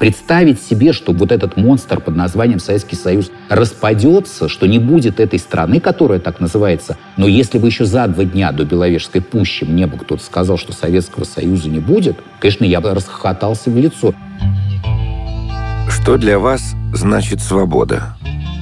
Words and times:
Представить 0.00 0.62
себе, 0.62 0.94
что 0.94 1.12
вот 1.12 1.30
этот 1.30 1.58
монстр 1.58 2.00
под 2.00 2.16
названием 2.16 2.58
Советский 2.58 2.96
Союз 2.96 3.30
распадется, 3.50 4.48
что 4.48 4.66
не 4.66 4.78
будет 4.78 5.20
этой 5.20 5.38
страны, 5.38 5.78
которая 5.78 6.18
так 6.18 6.40
называется. 6.40 6.96
Но 7.18 7.28
если 7.28 7.58
бы 7.58 7.66
еще 7.66 7.84
за 7.84 8.08
два 8.08 8.24
дня 8.24 8.50
до 8.50 8.64
Беловежской 8.64 9.20
пущи 9.20 9.64
мне 9.64 9.86
бы 9.86 9.98
кто-то 9.98 10.24
сказал, 10.24 10.56
что 10.56 10.72
Советского 10.72 11.24
Союза 11.24 11.68
не 11.68 11.80
будет, 11.80 12.16
конечно, 12.40 12.64
я 12.64 12.80
бы 12.80 12.94
расхохотался 12.94 13.68
в 13.68 13.76
лицо. 13.76 14.14
Что 15.90 16.16
для 16.16 16.38
вас 16.38 16.62
значит 16.94 17.42
свобода? 17.42 18.16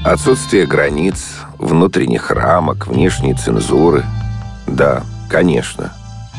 Отсутствие 0.04 0.66
границ, 0.66 1.36
внутренних 1.56 2.32
рамок, 2.32 2.88
внешней 2.88 3.34
цензуры. 3.34 4.04
Да, 4.66 5.04
конечно, 5.30 5.92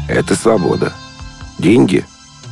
это 0.10 0.36
свобода. 0.36 0.92
Деньги? 1.58 2.04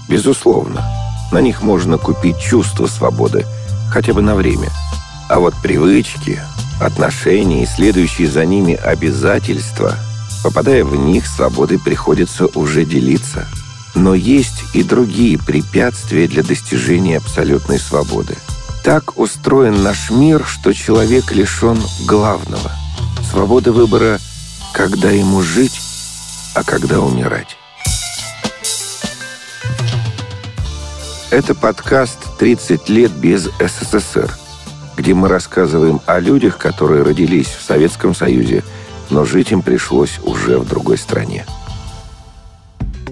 Безусловно. 0.08 0.97
На 1.32 1.40
них 1.40 1.62
можно 1.62 1.98
купить 1.98 2.40
чувство 2.40 2.88
свободы, 2.88 3.46
хотя 3.92 4.14
бы 4.14 4.22
на 4.22 4.36
время. 4.36 4.70
А 5.30 5.40
вот 5.40 5.54
привычки, 5.62 6.42
отношения 6.80 7.64
и 7.64 7.68
следующие 7.68 8.30
за 8.30 8.46
ними 8.46 8.76
обязательства, 8.76 9.96
попадая 10.44 10.84
в 10.84 10.96
них, 10.96 11.28
свободой 11.28 11.80
приходится 11.80 12.48
уже 12.48 12.86
делиться. 12.86 13.48
Но 13.96 14.14
есть 14.14 14.64
и 14.74 14.84
другие 14.84 15.38
препятствия 15.38 16.28
для 16.28 16.44
достижения 16.44 17.18
абсолютной 17.18 17.80
свободы. 17.80 18.36
Так 18.84 19.18
устроен 19.18 19.84
наш 19.84 20.12
мир, 20.12 20.46
что 20.46 20.74
человек 20.74 21.32
лишен 21.32 21.80
главного– 22.06 22.72
свободы 23.30 23.72
выбора, 23.72 24.20
когда 24.74 25.12
ему 25.12 25.42
жить, 25.42 25.80
а 26.56 26.64
когда 26.64 27.00
умирать. 27.02 27.58
Это 31.30 31.54
подкаст 31.54 32.20
«30 32.40 32.90
лет 32.90 33.12
без 33.12 33.50
СССР», 33.60 34.34
где 34.96 35.14
мы 35.14 35.28
рассказываем 35.28 36.00
о 36.06 36.22
людях, 36.22 36.58
которые 36.58 37.04
родились 37.04 37.48
в 37.48 37.62
Советском 37.62 38.16
Союзе, 38.16 38.64
но 39.10 39.26
жить 39.26 39.52
им 39.52 39.62
пришлось 39.62 40.20
уже 40.24 40.58
в 40.58 40.66
другой 40.66 40.98
стране. 40.98 41.46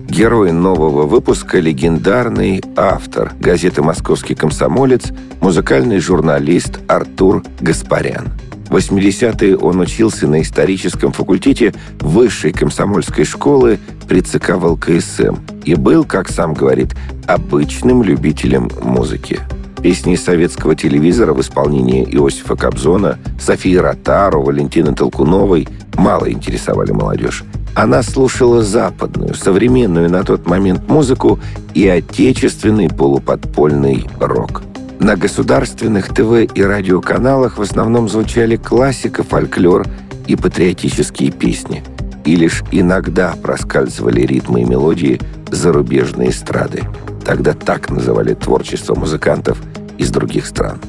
Герой 0.07 0.53
нового 0.53 1.05
выпуска– 1.05 1.59
легендарный 1.59 2.63
автор 2.77 3.33
газеты 3.37 3.81
«Московский 3.81 4.33
комсомолец», 4.33 5.11
музыкальный 5.41 5.99
журналист 5.99 6.79
Артур 6.87 7.43
Гаспарян. 7.59 8.29
В 8.69 8.75
80-е 8.77 9.57
он 9.57 9.79
учился 9.79 10.27
на 10.27 10.41
историческом 10.41 11.11
факультете 11.11 11.73
Высшей 11.99 12.51
комсомольской 12.51 13.25
школы 13.25 13.79
при 14.07 14.21
ЦК 14.21 14.55
ВЛКСМ 14.55 15.35
и 15.63 15.75
был, 15.75 16.03
как 16.03 16.29
сам 16.29 16.53
говорит, 16.53 16.95
обычным 17.27 18.03
любителем 18.03 18.69
музыки. 18.81 19.39
Песни 19.81 20.15
советского 20.15 20.75
телевизора 20.75 21.33
в 21.33 21.41
исполнении 21.41 22.03
Иосифа 22.03 22.55
Кобзона, 22.55 23.19
Софии 23.39 23.75
Ротару, 23.75 24.41
Валентины 24.41 24.95
Толкуновой 24.95 25.67
мало 25.95 26.31
интересовали 26.31 26.91
молодежь. 26.91 27.43
Она 27.75 28.01
слушала 28.03 28.63
западную, 28.63 29.35
современную 29.35 30.09
на 30.09 30.23
тот 30.23 30.47
момент 30.47 30.87
музыку 30.87 31.39
и 31.73 31.87
отечественный 31.87 32.89
полуподпольный 32.89 34.07
рок. 34.19 34.63
На 35.05 35.15
государственных 35.15 36.07
ТВ 36.07 36.51
и 36.55 36.63
радиоканалах 36.63 37.59
в 37.59 37.61
основном 37.61 38.09
звучали 38.09 38.55
классика, 38.55 39.21
фольклор 39.21 39.85
и 40.25 40.35
патриотические 40.35 41.29
песни. 41.29 41.83
И 42.25 42.35
лишь 42.35 42.63
иногда 42.71 43.35
проскальзывали 43.39 44.21
ритмы 44.21 44.61
и 44.61 44.65
мелодии 44.65 45.21
зарубежной 45.51 46.29
эстрады. 46.29 46.85
Тогда 47.23 47.53
так 47.53 47.91
называли 47.91 48.33
творчество 48.33 48.95
музыкантов 48.95 49.61
из 49.99 50.09
других 50.09 50.47
стран. 50.47 50.79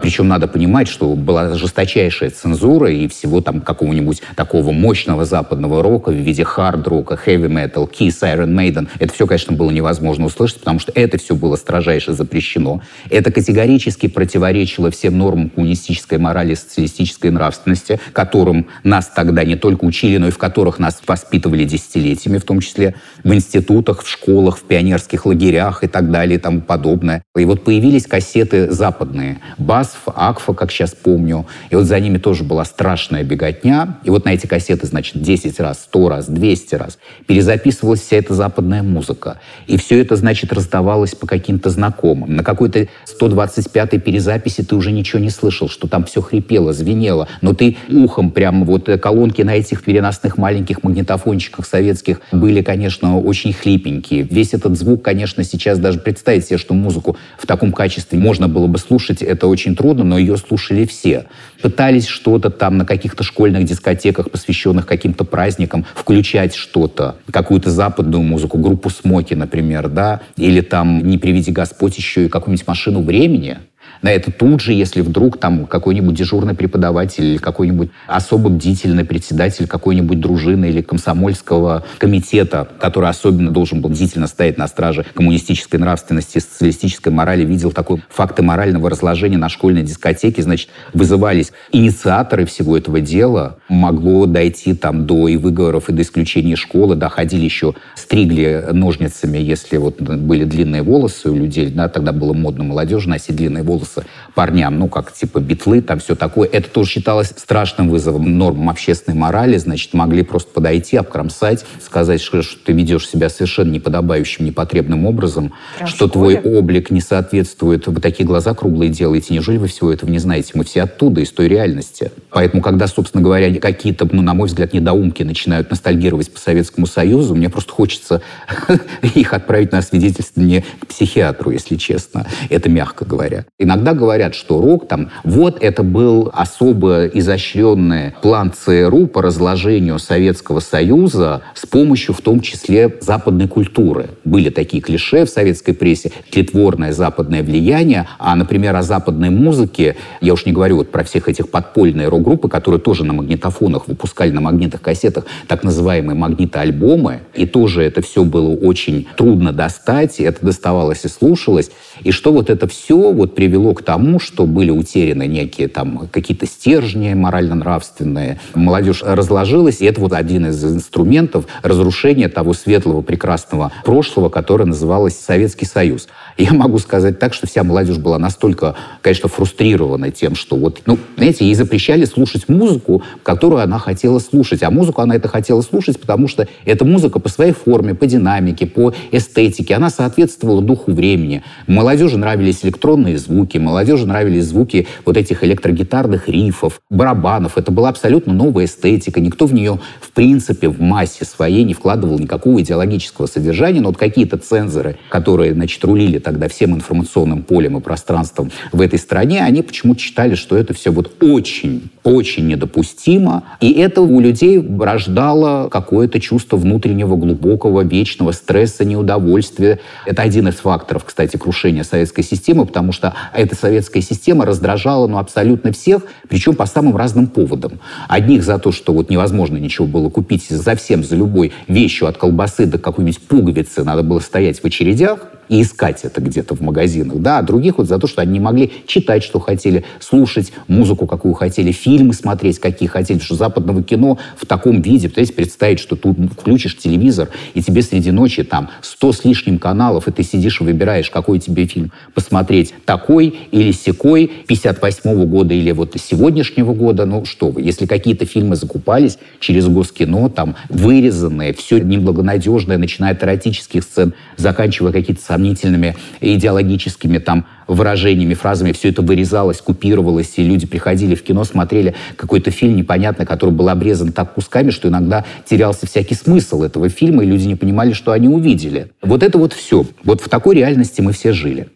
Причем 0.00 0.28
надо 0.28 0.48
понимать, 0.48 0.88
что 0.88 1.14
была 1.14 1.54
жесточайшая 1.54 2.30
цензура 2.30 2.90
и 2.90 3.08
всего 3.08 3.40
там 3.40 3.60
какого-нибудь 3.60 4.22
такого 4.36 4.72
мощного 4.72 5.24
западного 5.24 5.82
рока 5.82 6.10
в 6.10 6.14
виде 6.14 6.44
хард-рока, 6.44 7.16
хэви-метал, 7.16 7.88
Kiss, 7.88 8.22
Iron 8.22 8.54
Maiden. 8.54 8.88
Это 8.98 9.12
все, 9.12 9.26
конечно, 9.26 9.54
было 9.54 9.70
невозможно 9.70 10.26
услышать, 10.26 10.60
потому 10.60 10.78
что 10.78 10.92
это 10.94 11.18
все 11.18 11.34
было 11.34 11.56
строжайше 11.56 12.12
запрещено. 12.12 12.82
Это 13.10 13.30
категорически 13.30 14.08
противоречило 14.08 14.90
всем 14.90 15.18
нормам 15.18 15.50
коммунистической 15.50 16.18
морали, 16.18 16.54
социалистической 16.54 17.30
нравственности, 17.30 18.00
которым 18.12 18.66
нас 18.84 19.10
тогда 19.14 19.44
не 19.44 19.56
только 19.56 19.84
учили, 19.84 20.16
но 20.16 20.28
и 20.28 20.30
в 20.30 20.38
которых 20.38 20.78
нас 20.78 21.00
воспитывали 21.06 21.64
десятилетиями, 21.64 22.38
в 22.38 22.44
том 22.44 22.60
числе 22.60 22.94
в 23.24 23.32
институтах, 23.32 24.02
в 24.02 24.08
школах, 24.08 24.58
в 24.58 24.62
пионерских 24.62 25.26
лагерях 25.26 25.84
и 25.84 25.86
так 25.88 26.10
далее 26.10 26.36
и 26.36 26.40
тому 26.40 26.60
подобное. 26.60 27.22
И 27.36 27.44
вот 27.44 27.64
появились 27.64 28.06
кассеты 28.06 28.70
западные. 28.70 29.40
Бас 29.58 29.89
АСФ, 29.90 30.08
АКФА, 30.14 30.52
как 30.54 30.70
сейчас 30.70 30.94
помню. 30.94 31.46
И 31.70 31.76
вот 31.76 31.84
за 31.84 31.98
ними 32.00 32.18
тоже 32.18 32.44
была 32.44 32.64
страшная 32.64 33.24
беготня. 33.24 33.98
И 34.04 34.10
вот 34.10 34.24
на 34.24 34.30
эти 34.30 34.46
кассеты, 34.46 34.86
значит, 34.86 35.20
10 35.22 35.60
раз, 35.60 35.82
100 35.84 36.08
раз, 36.08 36.26
200 36.26 36.74
раз 36.76 36.98
перезаписывалась 37.26 38.00
вся 38.00 38.16
эта 38.16 38.34
западная 38.34 38.82
музыка. 38.82 39.40
И 39.66 39.76
все 39.76 40.00
это, 40.00 40.16
значит, 40.16 40.52
раздавалось 40.52 41.14
по 41.14 41.26
каким-то 41.26 41.70
знакомым. 41.70 42.36
На 42.36 42.44
какой-то 42.44 42.88
125-й 43.20 44.00
перезаписи 44.00 44.62
ты 44.62 44.76
уже 44.76 44.92
ничего 44.92 45.20
не 45.20 45.30
слышал, 45.30 45.68
что 45.68 45.88
там 45.88 46.04
все 46.04 46.20
хрипело, 46.20 46.72
звенело. 46.72 47.28
Но 47.40 47.54
ты 47.54 47.76
ухом 47.88 48.30
прям 48.30 48.64
вот 48.64 48.88
колонки 49.00 49.42
на 49.42 49.56
этих 49.56 49.82
переносных 49.84 50.38
маленьких 50.38 50.82
магнитофончиках 50.82 51.66
советских 51.66 52.20
были, 52.32 52.62
конечно, 52.62 53.18
очень 53.18 53.52
хлипенькие. 53.52 54.22
Весь 54.22 54.54
этот 54.54 54.78
звук, 54.78 55.02
конечно, 55.02 55.44
сейчас 55.44 55.78
даже 55.78 55.98
представить 55.98 56.46
себе, 56.46 56.58
что 56.58 56.74
музыку 56.74 57.16
в 57.38 57.46
таком 57.46 57.72
качестве 57.72 58.18
можно 58.18 58.48
было 58.48 58.66
бы 58.66 58.78
слушать, 58.78 59.22
это 59.22 59.46
очень 59.46 59.76
трудно, 59.80 60.04
но 60.04 60.18
ее 60.18 60.36
слушали 60.36 60.84
все. 60.84 61.24
Пытались 61.62 62.06
что-то 62.06 62.50
там 62.50 62.76
на 62.76 62.84
каких-то 62.84 63.24
школьных 63.24 63.64
дискотеках, 63.64 64.30
посвященных 64.30 64.84
каким-то 64.84 65.24
праздникам, 65.24 65.86
включать 65.94 66.54
что-то, 66.54 67.16
какую-то 67.30 67.70
западную 67.70 68.22
музыку, 68.22 68.58
группу 68.58 68.90
Смоки, 68.90 69.32
например, 69.32 69.88
да, 69.88 70.20
или 70.36 70.60
там, 70.60 71.06
не 71.06 71.16
приведи 71.16 71.50
Господь, 71.50 71.96
еще 71.96 72.26
и 72.26 72.28
какую-нибудь 72.28 72.66
машину 72.66 73.00
времени, 73.00 73.56
на 74.02 74.10
это 74.10 74.32
тут 74.32 74.60
же, 74.60 74.72
если 74.72 75.02
вдруг 75.02 75.38
там 75.38 75.66
какой-нибудь 75.66 76.14
дежурный 76.14 76.54
преподаватель 76.54 77.24
или 77.24 77.36
какой-нибудь 77.36 77.90
особо 78.06 78.48
бдительный 78.48 79.04
председатель 79.04 79.66
какой-нибудь 79.66 80.20
дружины 80.20 80.70
или 80.70 80.80
комсомольского 80.80 81.84
комитета, 81.98 82.68
который 82.80 83.10
особенно 83.10 83.50
должен 83.50 83.80
был 83.80 83.90
бдительно 83.90 84.26
стоять 84.26 84.58
на 84.58 84.68
страже 84.68 85.04
коммунистической 85.14 85.78
нравственности, 85.78 86.38
социалистической 86.38 87.12
морали, 87.12 87.44
видел 87.44 87.72
такой 87.72 88.02
факты 88.08 88.42
морального 88.42 88.88
разложения 88.88 89.38
на 89.38 89.48
школьной 89.48 89.82
дискотеке, 89.82 90.42
значит, 90.42 90.70
вызывались 90.94 91.52
инициаторы 91.72 92.46
всего 92.46 92.76
этого 92.76 93.00
дела, 93.00 93.58
могло 93.68 94.26
дойти 94.26 94.74
там 94.74 95.06
до 95.06 95.28
и 95.28 95.36
выговоров, 95.36 95.88
и 95.88 95.92
до 95.92 96.02
исключения 96.02 96.56
школы, 96.56 96.96
доходили 96.96 97.44
еще, 97.44 97.74
стригли 97.94 98.66
ножницами, 98.72 99.38
если 99.38 99.76
вот 99.76 100.00
были 100.00 100.44
длинные 100.44 100.82
волосы 100.82 101.30
у 101.30 101.36
людей, 101.36 101.66
да, 101.70 101.88
тогда 101.88 102.12
было 102.12 102.32
модно 102.32 102.64
молодежи 102.64 103.08
носить 103.08 103.36
длинные 103.36 103.62
волосы, 103.62 103.89
нравился 103.96 104.04
парням, 104.34 104.78
ну, 104.78 104.88
как 104.88 105.12
типа 105.12 105.40
битлы, 105.40 105.82
там 105.82 105.98
все 105.98 106.14
такое. 106.14 106.48
Это 106.48 106.68
тоже 106.70 106.90
считалось 106.90 107.32
страшным 107.36 107.90
вызовом 107.90 108.38
нормам 108.38 108.70
общественной 108.70 109.16
морали, 109.16 109.56
значит, 109.56 109.92
могли 109.92 110.22
просто 110.22 110.52
подойти, 110.52 110.96
обкромсать, 110.96 111.64
сказать, 111.80 112.20
что, 112.20 112.42
что 112.42 112.64
ты 112.64 112.72
ведешь 112.72 113.08
себя 113.08 113.28
совершенно 113.28 113.70
неподобающим, 113.70 114.44
непотребным 114.44 115.06
образом, 115.06 115.52
Прям 115.76 115.88
что 115.88 116.08
твой 116.08 116.38
облик 116.38 116.90
не 116.90 117.00
соответствует, 117.00 117.86
вы 117.86 118.00
такие 118.00 118.24
глаза 118.24 118.54
круглые 118.54 118.90
делаете, 118.90 119.34
неужели 119.34 119.58
вы 119.58 119.66
всего 119.66 119.92
этого 119.92 120.10
не 120.10 120.18
знаете? 120.18 120.52
Мы 120.54 120.64
все 120.64 120.82
оттуда, 120.82 121.20
из 121.20 121.30
той 121.32 121.48
реальности. 121.48 122.12
Поэтому, 122.30 122.62
когда, 122.62 122.86
собственно 122.86 123.22
говоря, 123.22 123.52
какие-то, 123.58 124.08
ну, 124.10 124.22
на 124.22 124.34
мой 124.34 124.48
взгляд, 124.48 124.72
недоумки 124.72 125.22
начинают 125.22 125.70
ностальгировать 125.70 126.32
по 126.32 126.38
Советскому 126.38 126.86
Союзу, 126.86 127.34
мне 127.34 127.48
просто 127.50 127.72
хочется 127.72 128.22
их 129.02 129.34
отправить 129.34 129.72
на 129.72 129.82
свидетельствование 129.82 130.64
к 130.80 130.86
психиатру, 130.86 131.50
если 131.50 131.76
честно. 131.76 132.26
Это 132.48 132.68
мягко 132.68 133.04
говоря. 133.04 133.44
И 133.58 133.64
Иногда 133.80 133.98
говорят, 133.98 134.34
что 134.34 134.60
рок 134.60 134.88
там, 134.88 135.08
вот 135.24 135.56
это 135.62 135.82
был 135.82 136.30
особо 136.34 137.06
изощренный 137.06 138.12
план 138.20 138.52
ЦРУ 138.52 139.06
по 139.06 139.22
разложению 139.22 139.98
Советского 139.98 140.60
Союза 140.60 141.40
с 141.54 141.64
помощью 141.64 142.14
в 142.14 142.20
том 142.20 142.40
числе 142.42 142.94
западной 143.00 143.48
культуры. 143.48 144.10
Были 144.22 144.50
такие 144.50 144.82
клише 144.82 145.24
в 145.24 145.30
советской 145.30 145.72
прессе, 145.72 146.12
тлетворное 146.30 146.92
западное 146.92 147.42
влияние, 147.42 148.06
а, 148.18 148.36
например, 148.36 148.76
о 148.76 148.82
западной 148.82 149.30
музыке, 149.30 149.96
я 150.20 150.34
уж 150.34 150.44
не 150.44 150.52
говорю 150.52 150.76
вот 150.76 150.90
про 150.90 151.02
всех 151.02 151.30
этих 151.30 151.50
подпольные 151.50 152.08
рок-группы, 152.08 152.50
которые 152.50 152.82
тоже 152.82 153.04
на 153.04 153.14
магнитофонах 153.14 153.88
выпускали, 153.88 154.30
на 154.30 154.42
магнитных 154.42 154.82
кассетах, 154.82 155.24
так 155.48 155.64
называемые 155.64 156.18
магнитоальбомы, 156.18 157.20
и 157.32 157.46
тоже 157.46 157.82
это 157.82 158.02
все 158.02 158.24
было 158.24 158.50
очень 158.54 159.06
трудно 159.16 159.54
достать, 159.54 160.20
и 160.20 160.24
это 160.24 160.44
доставалось 160.44 161.06
и 161.06 161.08
слушалось. 161.08 161.70
И 162.02 162.10
что 162.10 162.30
вот 162.30 162.50
это 162.50 162.68
все 162.68 163.10
вот 163.10 163.34
привело 163.34 163.69
к 163.74 163.82
тому, 163.82 164.18
что 164.18 164.46
были 164.46 164.70
утеряны 164.70 165.26
некие 165.26 165.68
там 165.68 166.08
какие-то 166.10 166.46
стержни 166.46 167.14
морально-нравственные. 167.14 168.40
Молодежь 168.54 169.02
разложилась, 169.02 169.80
и 169.80 169.86
это 169.86 170.00
вот 170.00 170.12
один 170.12 170.46
из 170.46 170.64
инструментов 170.64 171.46
разрушения 171.62 172.28
того 172.28 172.52
светлого, 172.52 173.02
прекрасного 173.02 173.72
прошлого, 173.84 174.28
которое 174.28 174.64
называлось 174.64 175.18
Советский 175.18 175.66
Союз. 175.66 176.08
Я 176.38 176.52
могу 176.52 176.78
сказать 176.78 177.18
так, 177.18 177.34
что 177.34 177.46
вся 177.46 177.64
молодежь 177.64 177.98
была 177.98 178.18
настолько, 178.18 178.74
конечно, 179.02 179.28
фрустрирована 179.28 180.10
тем, 180.10 180.34
что 180.34 180.56
вот, 180.56 180.82
ну, 180.86 180.98
знаете, 181.16 181.44
ей 181.44 181.54
запрещали 181.54 182.04
слушать 182.04 182.48
музыку, 182.48 183.02
которую 183.22 183.62
она 183.62 183.78
хотела 183.78 184.18
слушать. 184.18 184.62
А 184.62 184.70
музыку 184.70 185.02
она 185.02 185.16
это 185.16 185.28
хотела 185.28 185.60
слушать, 185.62 186.00
потому 186.00 186.28
что 186.28 186.48
эта 186.64 186.84
музыка 186.84 187.18
по 187.18 187.28
своей 187.28 187.52
форме, 187.52 187.94
по 187.94 188.06
динамике, 188.06 188.66
по 188.66 188.92
эстетике, 189.10 189.74
она 189.74 189.90
соответствовала 189.90 190.62
духу 190.62 190.92
времени. 190.92 191.42
Молодежи 191.66 192.18
нравились 192.18 192.60
электронные 192.62 193.18
звуки, 193.18 193.58
молодежи 193.60 194.06
нравились 194.06 194.46
звуки 194.46 194.86
вот 195.04 195.16
этих 195.16 195.44
электрогитарных 195.44 196.28
рифов, 196.28 196.80
барабанов. 196.90 197.58
Это 197.58 197.70
была 197.72 197.88
абсолютно 197.90 198.32
новая 198.32 198.64
эстетика. 198.64 199.20
Никто 199.20 199.46
в 199.46 199.54
нее, 199.54 199.78
в 200.00 200.10
принципе, 200.10 200.68
в 200.68 200.80
массе 200.80 201.24
своей 201.24 201.64
не 201.64 201.74
вкладывал 201.74 202.18
никакого 202.18 202.60
идеологического 202.60 203.26
содержания, 203.26 203.80
но 203.80 203.88
вот 203.88 203.98
какие-то 203.98 204.38
цензоры, 204.38 204.96
которые, 205.08 205.54
значит, 205.54 205.84
рулили 205.84 206.18
тогда 206.18 206.48
всем 206.48 206.74
информационным 206.74 207.42
полем 207.42 207.78
и 207.78 207.80
пространством 207.80 208.50
в 208.72 208.80
этой 208.80 208.98
стране, 208.98 209.42
они 209.42 209.62
почему-то 209.62 210.00
считали, 210.00 210.34
что 210.34 210.56
это 210.56 210.74
все 210.74 210.90
вот 210.90 211.22
очень, 211.22 211.90
очень 212.02 212.46
недопустимо. 212.46 213.44
И 213.60 213.72
это 213.72 214.00
у 214.00 214.20
людей 214.20 214.64
рождало 214.78 215.68
какое-то 215.68 216.20
чувство 216.20 216.56
внутреннего 216.56 217.16
глубокого 217.16 217.82
вечного 217.82 218.32
стресса, 218.32 218.84
неудовольствия. 218.84 219.78
Это 220.06 220.22
один 220.22 220.48
из 220.48 220.54
факторов, 220.54 221.04
кстати, 221.04 221.36
крушения 221.36 221.82
советской 221.82 222.22
системы, 222.22 222.66
потому 222.66 222.92
что 222.92 223.14
эта 223.50 223.58
советская 223.58 224.02
система 224.02 224.44
раздражала 224.46 225.08
ну, 225.08 225.18
абсолютно 225.18 225.72
всех, 225.72 226.02
причем 226.28 226.54
по 226.54 226.66
самым 226.66 226.96
разным 226.96 227.26
поводам. 227.26 227.80
Одних 228.08 228.44
за 228.44 228.58
то, 228.58 228.70
что 228.70 228.92
вот 228.92 229.10
невозможно 229.10 229.56
ничего 229.56 229.86
было 229.86 230.08
купить 230.08 230.46
за 230.48 230.76
всем, 230.76 231.02
за 231.02 231.16
любой 231.16 231.52
вещью 231.66 232.06
от 232.06 232.16
колбасы 232.16 232.66
до 232.66 232.78
какой-нибудь 232.78 233.22
пуговицы 233.22 233.82
надо 233.82 234.02
было 234.02 234.20
стоять 234.20 234.60
в 234.60 234.64
очередях, 234.64 235.26
и 235.50 235.62
искать 235.62 236.04
это 236.04 236.20
где-то 236.20 236.54
в 236.54 236.60
магазинах, 236.60 237.18
да, 237.18 237.38
а 237.38 237.42
других 237.42 237.78
вот 237.78 237.88
за 237.88 237.98
то, 237.98 238.06
что 238.06 238.22
они 238.22 238.34
не 238.34 238.40
могли 238.40 238.72
читать, 238.86 239.24
что 239.24 239.40
хотели, 239.40 239.84
слушать 239.98 240.52
музыку, 240.68 241.06
какую 241.06 241.34
хотели, 241.34 241.72
фильмы 241.72 242.14
смотреть, 242.14 242.60
какие 242.60 242.88
хотели, 242.88 243.18
что 243.18 243.34
западного 243.34 243.82
кино 243.82 244.18
в 244.36 244.46
таком 244.46 244.80
виде, 244.80 245.08
пытаясь 245.08 245.32
представить, 245.32 245.80
что 245.80 245.96
тут 245.96 246.16
включишь 246.32 246.78
телевизор, 246.78 247.28
и 247.54 247.62
тебе 247.62 247.82
среди 247.82 248.12
ночи 248.12 248.44
там 248.44 248.70
сто 248.80 249.12
с 249.12 249.24
лишним 249.24 249.58
каналов, 249.58 250.06
и 250.06 250.12
ты 250.12 250.22
сидишь 250.22 250.60
и 250.60 250.64
выбираешь, 250.64 251.10
какой 251.10 251.40
тебе 251.40 251.66
фильм 251.66 251.90
посмотреть, 252.14 252.72
такой 252.84 253.34
или 253.50 253.72
секой, 253.72 254.30
58 254.46 255.24
года 255.26 255.52
или 255.52 255.72
вот 255.72 255.96
сегодняшнего 256.00 256.72
года, 256.74 257.06
ну 257.06 257.24
что 257.24 257.48
вы, 257.48 257.62
если 257.62 257.86
какие-то 257.86 258.24
фильмы 258.24 258.54
закупались 258.54 259.18
через 259.40 259.66
Госкино, 259.66 260.30
там 260.30 260.54
вырезанные, 260.68 261.52
все 261.54 261.78
неблагонадежное, 261.78 262.78
начиная 262.78 263.12
от 263.12 263.24
эротических 263.24 263.82
сцен, 263.82 264.14
заканчивая 264.36 264.92
какие-то 264.92 265.22
сомнительными 265.40 265.96
идеологическими 266.20 267.18
там 267.18 267.46
выражениями, 267.66 268.34
фразами. 268.34 268.72
Все 268.72 268.90
это 268.90 269.00
вырезалось, 269.00 269.60
купировалось, 269.60 270.34
и 270.36 270.42
люди 270.42 270.66
приходили 270.66 271.14
в 271.14 271.22
кино, 271.22 271.44
смотрели 271.44 271.94
какой-то 272.16 272.50
фильм 272.50 272.76
непонятный, 272.76 273.24
который 273.24 273.50
был 273.50 273.68
обрезан 273.68 274.12
так 274.12 274.34
кусками, 274.34 274.70
что 274.70 274.88
иногда 274.88 275.24
терялся 275.48 275.86
всякий 275.86 276.14
смысл 276.14 276.62
этого 276.62 276.88
фильма, 276.88 277.24
и 277.24 277.26
люди 277.26 277.46
не 277.46 277.56
понимали, 277.56 277.92
что 277.92 278.12
они 278.12 278.28
увидели. 278.28 278.88
Вот 279.02 279.22
это 279.22 279.38
вот 279.38 279.54
все. 279.54 279.86
Вот 280.04 280.20
в 280.20 280.28
такой 280.28 280.56
реальности 280.56 281.00
мы 281.00 281.12
все 281.12 281.32
жили. 281.32 281.68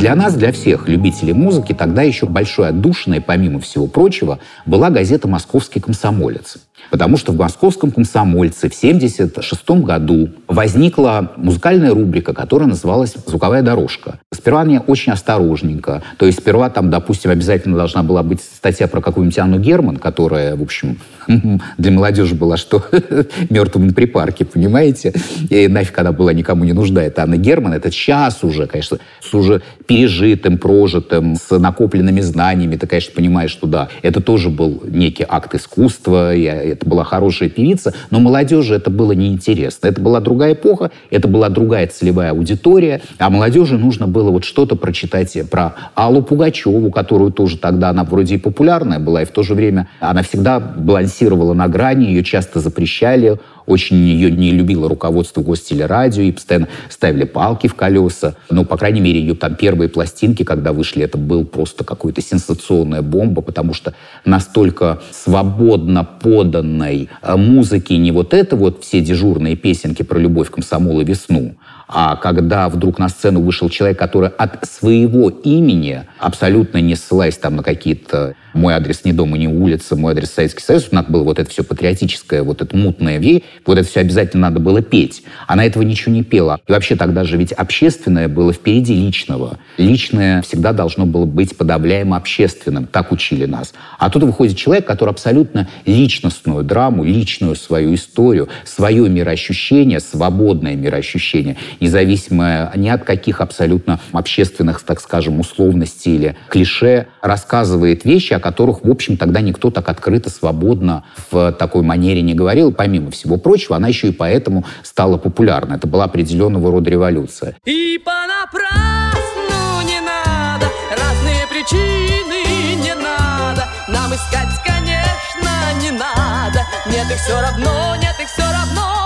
Для 0.00 0.14
нас, 0.14 0.34
для 0.34 0.50
всех 0.50 0.88
любителей 0.88 1.34
музыки, 1.34 1.74
тогда 1.74 2.00
еще 2.00 2.24
большой 2.24 2.68
отдушиной, 2.68 3.20
помимо 3.20 3.60
всего 3.60 3.86
прочего, 3.86 4.38
была 4.64 4.88
газета 4.88 5.28
«Московский 5.28 5.78
комсомолец». 5.78 6.56
Потому 6.90 7.16
что 7.16 7.32
в 7.32 7.36
московском 7.36 7.90
комсомольце 7.90 8.68
в 8.68 8.76
1976 8.76 9.70
году 9.84 10.30
возникла 10.48 11.32
музыкальная 11.36 11.94
рубрика, 11.94 12.34
которая 12.34 12.68
называлась 12.68 13.14
«Звуковая 13.26 13.62
дорожка». 13.62 14.18
Сперва 14.32 14.64
мне 14.64 14.80
очень 14.80 15.12
осторожненько. 15.12 16.02
То 16.18 16.26
есть 16.26 16.38
сперва 16.38 16.70
там, 16.70 16.90
допустим, 16.90 17.30
обязательно 17.30 17.76
должна 17.76 18.02
была 18.02 18.22
быть 18.22 18.40
статья 18.40 18.88
про 18.88 19.00
какую-нибудь 19.00 19.38
Анну 19.38 19.58
Герман, 19.58 19.96
которая, 19.96 20.56
в 20.56 20.62
общем, 20.62 20.98
для 21.78 21.90
молодежи 21.90 22.34
была 22.34 22.56
что 22.56 22.84
мертвым 23.50 23.88
на 23.88 23.92
припарке, 23.92 24.44
понимаете? 24.44 25.12
И 25.48 25.68
нафиг 25.68 25.98
она 25.98 26.12
была 26.12 26.32
никому 26.32 26.64
не 26.64 26.72
нужна. 26.72 27.02
Это 27.02 27.22
Анна 27.22 27.36
Герман. 27.36 27.72
Это 27.72 27.90
сейчас 27.90 28.42
уже, 28.42 28.66
конечно, 28.66 28.98
с 29.20 29.32
уже 29.34 29.62
пережитым, 29.86 30.58
прожитым, 30.58 31.36
с 31.36 31.56
накопленными 31.56 32.20
знаниями. 32.20 32.76
Ты, 32.76 32.86
конечно, 32.86 33.12
понимаешь, 33.14 33.50
что 33.50 33.66
да, 33.66 33.88
это 34.02 34.20
тоже 34.20 34.50
был 34.50 34.82
некий 34.86 35.26
акт 35.28 35.54
искусства, 35.54 36.34
и 36.34 36.74
это 36.80 36.88
была 36.88 37.04
хорошая 37.04 37.50
певица, 37.50 37.92
но 38.10 38.20
молодежи 38.20 38.74
это 38.74 38.88
было 38.88 39.12
неинтересно. 39.12 39.86
Это 39.86 40.00
была 40.00 40.20
другая 40.20 40.54
эпоха, 40.54 40.90
это 41.10 41.28
была 41.28 41.50
другая 41.50 41.86
целевая 41.86 42.30
аудитория, 42.30 43.02
а 43.18 43.28
молодежи 43.28 43.76
нужно 43.76 44.06
было 44.08 44.30
вот 44.30 44.44
что-то 44.44 44.76
прочитать 44.76 45.36
про 45.50 45.74
Аллу 45.94 46.22
Пугачеву, 46.22 46.90
которую 46.90 47.32
тоже 47.32 47.58
тогда 47.58 47.90
она 47.90 48.04
вроде 48.04 48.36
и 48.36 48.38
популярная 48.38 48.98
была, 48.98 49.22
и 49.22 49.24
в 49.26 49.30
то 49.30 49.42
же 49.42 49.54
время 49.54 49.88
она 50.00 50.22
всегда 50.22 50.58
балансировала 50.58 51.52
на 51.52 51.68
грани, 51.68 52.06
ее 52.06 52.24
часто 52.24 52.60
запрещали, 52.60 53.38
очень 53.70 53.96
ее 53.96 54.30
не 54.30 54.50
любило 54.50 54.88
руководство 54.88 55.42
гостелерадио 55.42 56.22
и 56.22 56.32
постоянно 56.32 56.68
ставили 56.88 57.24
палки 57.24 57.66
в 57.66 57.74
колеса. 57.74 58.34
Ну, 58.50 58.64
по 58.64 58.76
крайней 58.76 59.00
мере, 59.00 59.20
ее 59.20 59.34
там 59.34 59.54
первые 59.54 59.88
пластинки, 59.88 60.42
когда 60.42 60.72
вышли, 60.72 61.04
это 61.04 61.18
был 61.18 61.44
просто 61.44 61.84
какой-то 61.84 62.20
сенсационная 62.20 63.02
бомба, 63.02 63.42
потому 63.42 63.72
что 63.72 63.94
настолько 64.24 65.00
свободно 65.10 66.04
поданной 66.04 67.08
э, 67.22 67.36
музыки 67.36 67.92
не 67.94 68.12
вот 68.12 68.34
это 68.34 68.56
вот 68.56 68.82
все 68.84 69.00
дежурные 69.00 69.56
песенки 69.56 70.02
про 70.02 70.18
любовь, 70.18 70.50
комсомол 70.50 71.00
и 71.00 71.04
весну, 71.04 71.54
а 71.92 72.14
когда 72.16 72.68
вдруг 72.68 72.98
на 72.98 73.08
сцену 73.08 73.40
вышел 73.40 73.68
человек, 73.68 73.98
который 73.98 74.30
от 74.30 74.64
своего 74.64 75.28
имени, 75.28 76.04
абсолютно 76.18 76.78
не 76.78 76.94
ссылаясь 76.94 77.36
там 77.36 77.56
на 77.56 77.62
какие-то 77.64 78.36
мой 78.52 78.74
адрес 78.74 79.04
не 79.04 79.12
дома, 79.12 79.38
не 79.38 79.48
улица, 79.48 79.96
мой 79.96 80.12
адрес 80.12 80.30
Советский 80.30 80.62
Союз, 80.62 80.90
надо 80.92 81.10
было 81.10 81.24
вот 81.24 81.38
это 81.38 81.50
все 81.50 81.62
патриотическое, 81.62 82.42
вот 82.42 82.62
это 82.62 82.76
мутное 82.76 83.18
вей, 83.18 83.44
вот 83.66 83.78
это 83.78 83.88
все 83.88 84.00
обязательно 84.00 84.48
надо 84.48 84.60
было 84.60 84.82
петь. 84.82 85.22
Она 85.46 85.64
этого 85.64 85.82
ничего 85.82 86.14
не 86.14 86.22
пела. 86.22 86.60
И 86.66 86.72
вообще 86.72 86.96
тогда 86.96 87.24
же 87.24 87.36
ведь 87.36 87.52
общественное 87.52 88.28
было 88.28 88.52
впереди 88.52 88.94
личного. 88.94 89.58
Личное 89.76 90.42
всегда 90.42 90.72
должно 90.72 91.06
было 91.06 91.24
быть 91.24 91.56
подавляемо 91.56 92.16
общественным. 92.16 92.86
Так 92.86 93.12
учили 93.12 93.46
нас. 93.46 93.72
А 93.98 94.10
тут 94.10 94.22
выходит 94.22 94.56
человек, 94.56 94.86
который 94.86 95.10
абсолютно 95.10 95.68
личностную 95.86 96.64
драму, 96.64 97.04
личную 97.04 97.56
свою 97.56 97.94
историю, 97.94 98.48
свое 98.64 99.08
мироощущение, 99.08 100.00
свободное 100.00 100.74
мироощущение, 100.74 101.56
независимое 101.80 102.70
ни 102.76 102.88
от 102.88 103.04
каких 103.04 103.40
абсолютно 103.40 104.00
общественных, 104.12 104.82
так 104.82 105.00
скажем, 105.00 105.40
условностей 105.40 106.14
или 106.14 106.36
клише, 106.48 107.06
рассказывает 107.22 108.04
вещи, 108.04 108.32
о 108.34 108.40
которых, 108.40 108.84
в 108.84 108.90
общем, 108.90 109.16
тогда 109.16 109.40
никто 109.40 109.70
так 109.70 109.88
открыто, 109.88 110.30
свободно 110.30 111.04
в 111.30 111.52
такой 111.52 111.82
манере 111.82 112.22
не 112.22 112.34
говорил. 112.34 112.72
Помимо 112.72 113.10
всего 113.10 113.36
прочего, 113.36 113.76
она 113.76 113.88
еще 113.88 114.08
и 114.08 114.12
поэтому 114.12 114.64
стала 114.82 115.16
популярна. 115.16 115.74
Это 115.74 115.86
была 115.86 116.04
определенного 116.04 116.70
рода 116.70 116.90
революция. 116.90 117.56
И 117.64 117.98
понапрасну 118.04 119.86
не 119.86 120.00
надо, 120.00 120.66
разные 120.90 121.46
причины 121.48 122.76
не 122.82 122.94
надо, 122.94 123.64
нам 123.88 124.12
искать, 124.14 124.54
конечно, 124.64 125.82
не 125.82 125.90
надо. 125.90 126.60
Нет, 126.86 127.10
их 127.10 127.18
все 127.18 127.40
равно, 127.40 127.96
нет, 127.96 128.14
их 128.20 128.28
все 128.28 128.42
равно, 128.42 128.99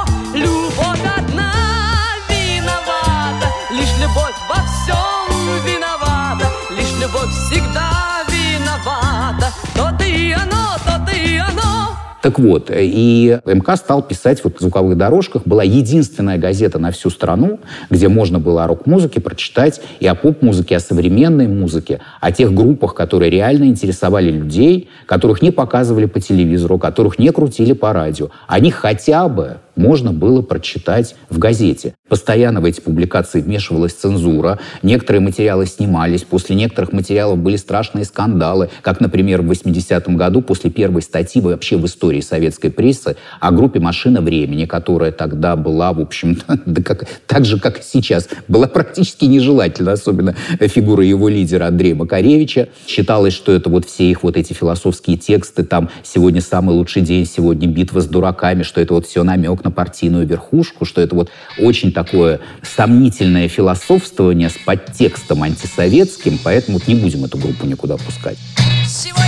Так 12.25 12.39
вот, 12.39 12.71
и 12.75 13.39
МК 13.45 13.77
стал 13.77 14.01
писать 14.01 14.43
вот 14.45 14.57
в 14.57 14.61
звуковых 14.63 14.97
дорожках. 14.97 15.43
Была 15.45 15.63
единственная 15.63 16.39
газета 16.39 16.79
на 16.79 16.91
всю 16.91 17.11
страну, 17.11 17.61
где 17.91 18.09
можно 18.09 18.39
было 18.39 18.65
о 18.65 18.67
рок-музыке 18.67 19.21
прочитать 19.21 19.83
и 20.01 20.07
о 20.07 20.15
поп-музыке, 20.15 20.77
о 20.77 20.81
современной 20.81 21.49
музыке, 21.49 22.01
о 22.23 22.33
тех 22.33 22.55
группах, 22.55 22.95
которые 22.95 23.31
реально 23.31 23.65
интересовали 23.65 24.31
людей, 24.31 24.89
которых 25.05 25.43
не 25.43 25.51
показывали 25.51 26.07
по 26.07 26.19
телевизору, 26.19 26.79
которых 26.79 27.19
не 27.19 27.31
крутили 27.31 27.75
по 27.75 27.93
радио. 27.93 28.31
Они 28.47 28.71
хотя 28.71 29.29
бы 29.29 29.59
можно 29.77 30.13
было 30.13 30.43
прочитать 30.43 31.17
в 31.31 31.39
газете. 31.39 31.95
Постоянно 32.09 32.61
в 32.61 32.65
эти 32.65 32.81
публикации 32.81 33.41
вмешивалась 33.41 33.93
цензура, 33.93 34.61
некоторые 34.83 35.21
материалы 35.21 35.67
снимались, 35.67 36.23
после 36.23 36.55
некоторых 36.55 36.93
материалов 36.93 37.39
были 37.39 37.57
страшные 37.57 38.05
скандалы, 38.05 38.71
как, 38.83 39.01
например, 39.01 39.43
в 39.43 39.51
80-м 39.51 40.17
году 40.17 40.43
после 40.43 40.71
первой 40.71 41.03
статьи 41.03 41.41
вообще 41.41 41.77
в 41.77 41.87
истории 41.87 42.21
советской 42.21 42.69
прессы 42.69 43.17
о 43.41 43.51
группе 43.51 43.81
«Машина 43.81 44.21
времени», 44.21 44.67
которая 44.67 45.13
тогда 45.13 45.57
была, 45.57 45.93
в 45.93 46.01
общем 46.01 46.39
да 46.67 46.83
как, 46.83 47.07
так 47.27 47.45
же, 47.45 47.59
как 47.59 47.81
и 47.81 47.83
сейчас, 47.83 48.29
была 48.49 48.69
практически 48.69 49.25
нежелательна, 49.25 49.93
особенно 49.93 50.37
фигура 50.61 51.05
его 51.05 51.29
лидера 51.29 51.67
Андрея 51.67 51.95
Макаревича. 51.95 52.69
Считалось, 52.87 53.33
что 53.33 53.51
это 53.51 53.71
вот 53.71 53.87
все 53.87 54.11
их 54.11 54.23
вот 54.23 54.37
эти 54.37 54.53
философские 54.53 55.17
тексты, 55.17 55.65
там 55.65 55.89
«Сегодня 56.03 56.41
самый 56.41 56.77
лучший 56.77 57.03
день», 57.03 57.27
«Сегодня 57.27 57.67
битва 57.67 58.01
с 58.01 58.07
дураками», 58.07 58.63
что 58.63 58.81
это 58.81 58.95
вот 58.95 59.07
все 59.07 59.25
намек 59.25 59.64
на 59.65 59.71
партийную 59.71 60.27
верхушку, 60.27 60.85
что 60.85 61.01
это 61.01 61.15
вот 61.15 61.31
очень 61.59 61.93
такое 61.93 62.41
сомнительное 62.63 63.49
философствование 63.49 64.51
с 64.51 64.57
подтекстом 64.65 65.43
антисоветским, 65.43 66.39
поэтому 66.45 66.79
вот 66.79 66.87
не 66.87 66.95
будем 66.95 67.25
эту 67.25 67.39
группу 67.39 67.67
никуда 67.67 67.97
пускать. 67.97 68.39
Сегодня 68.87 69.24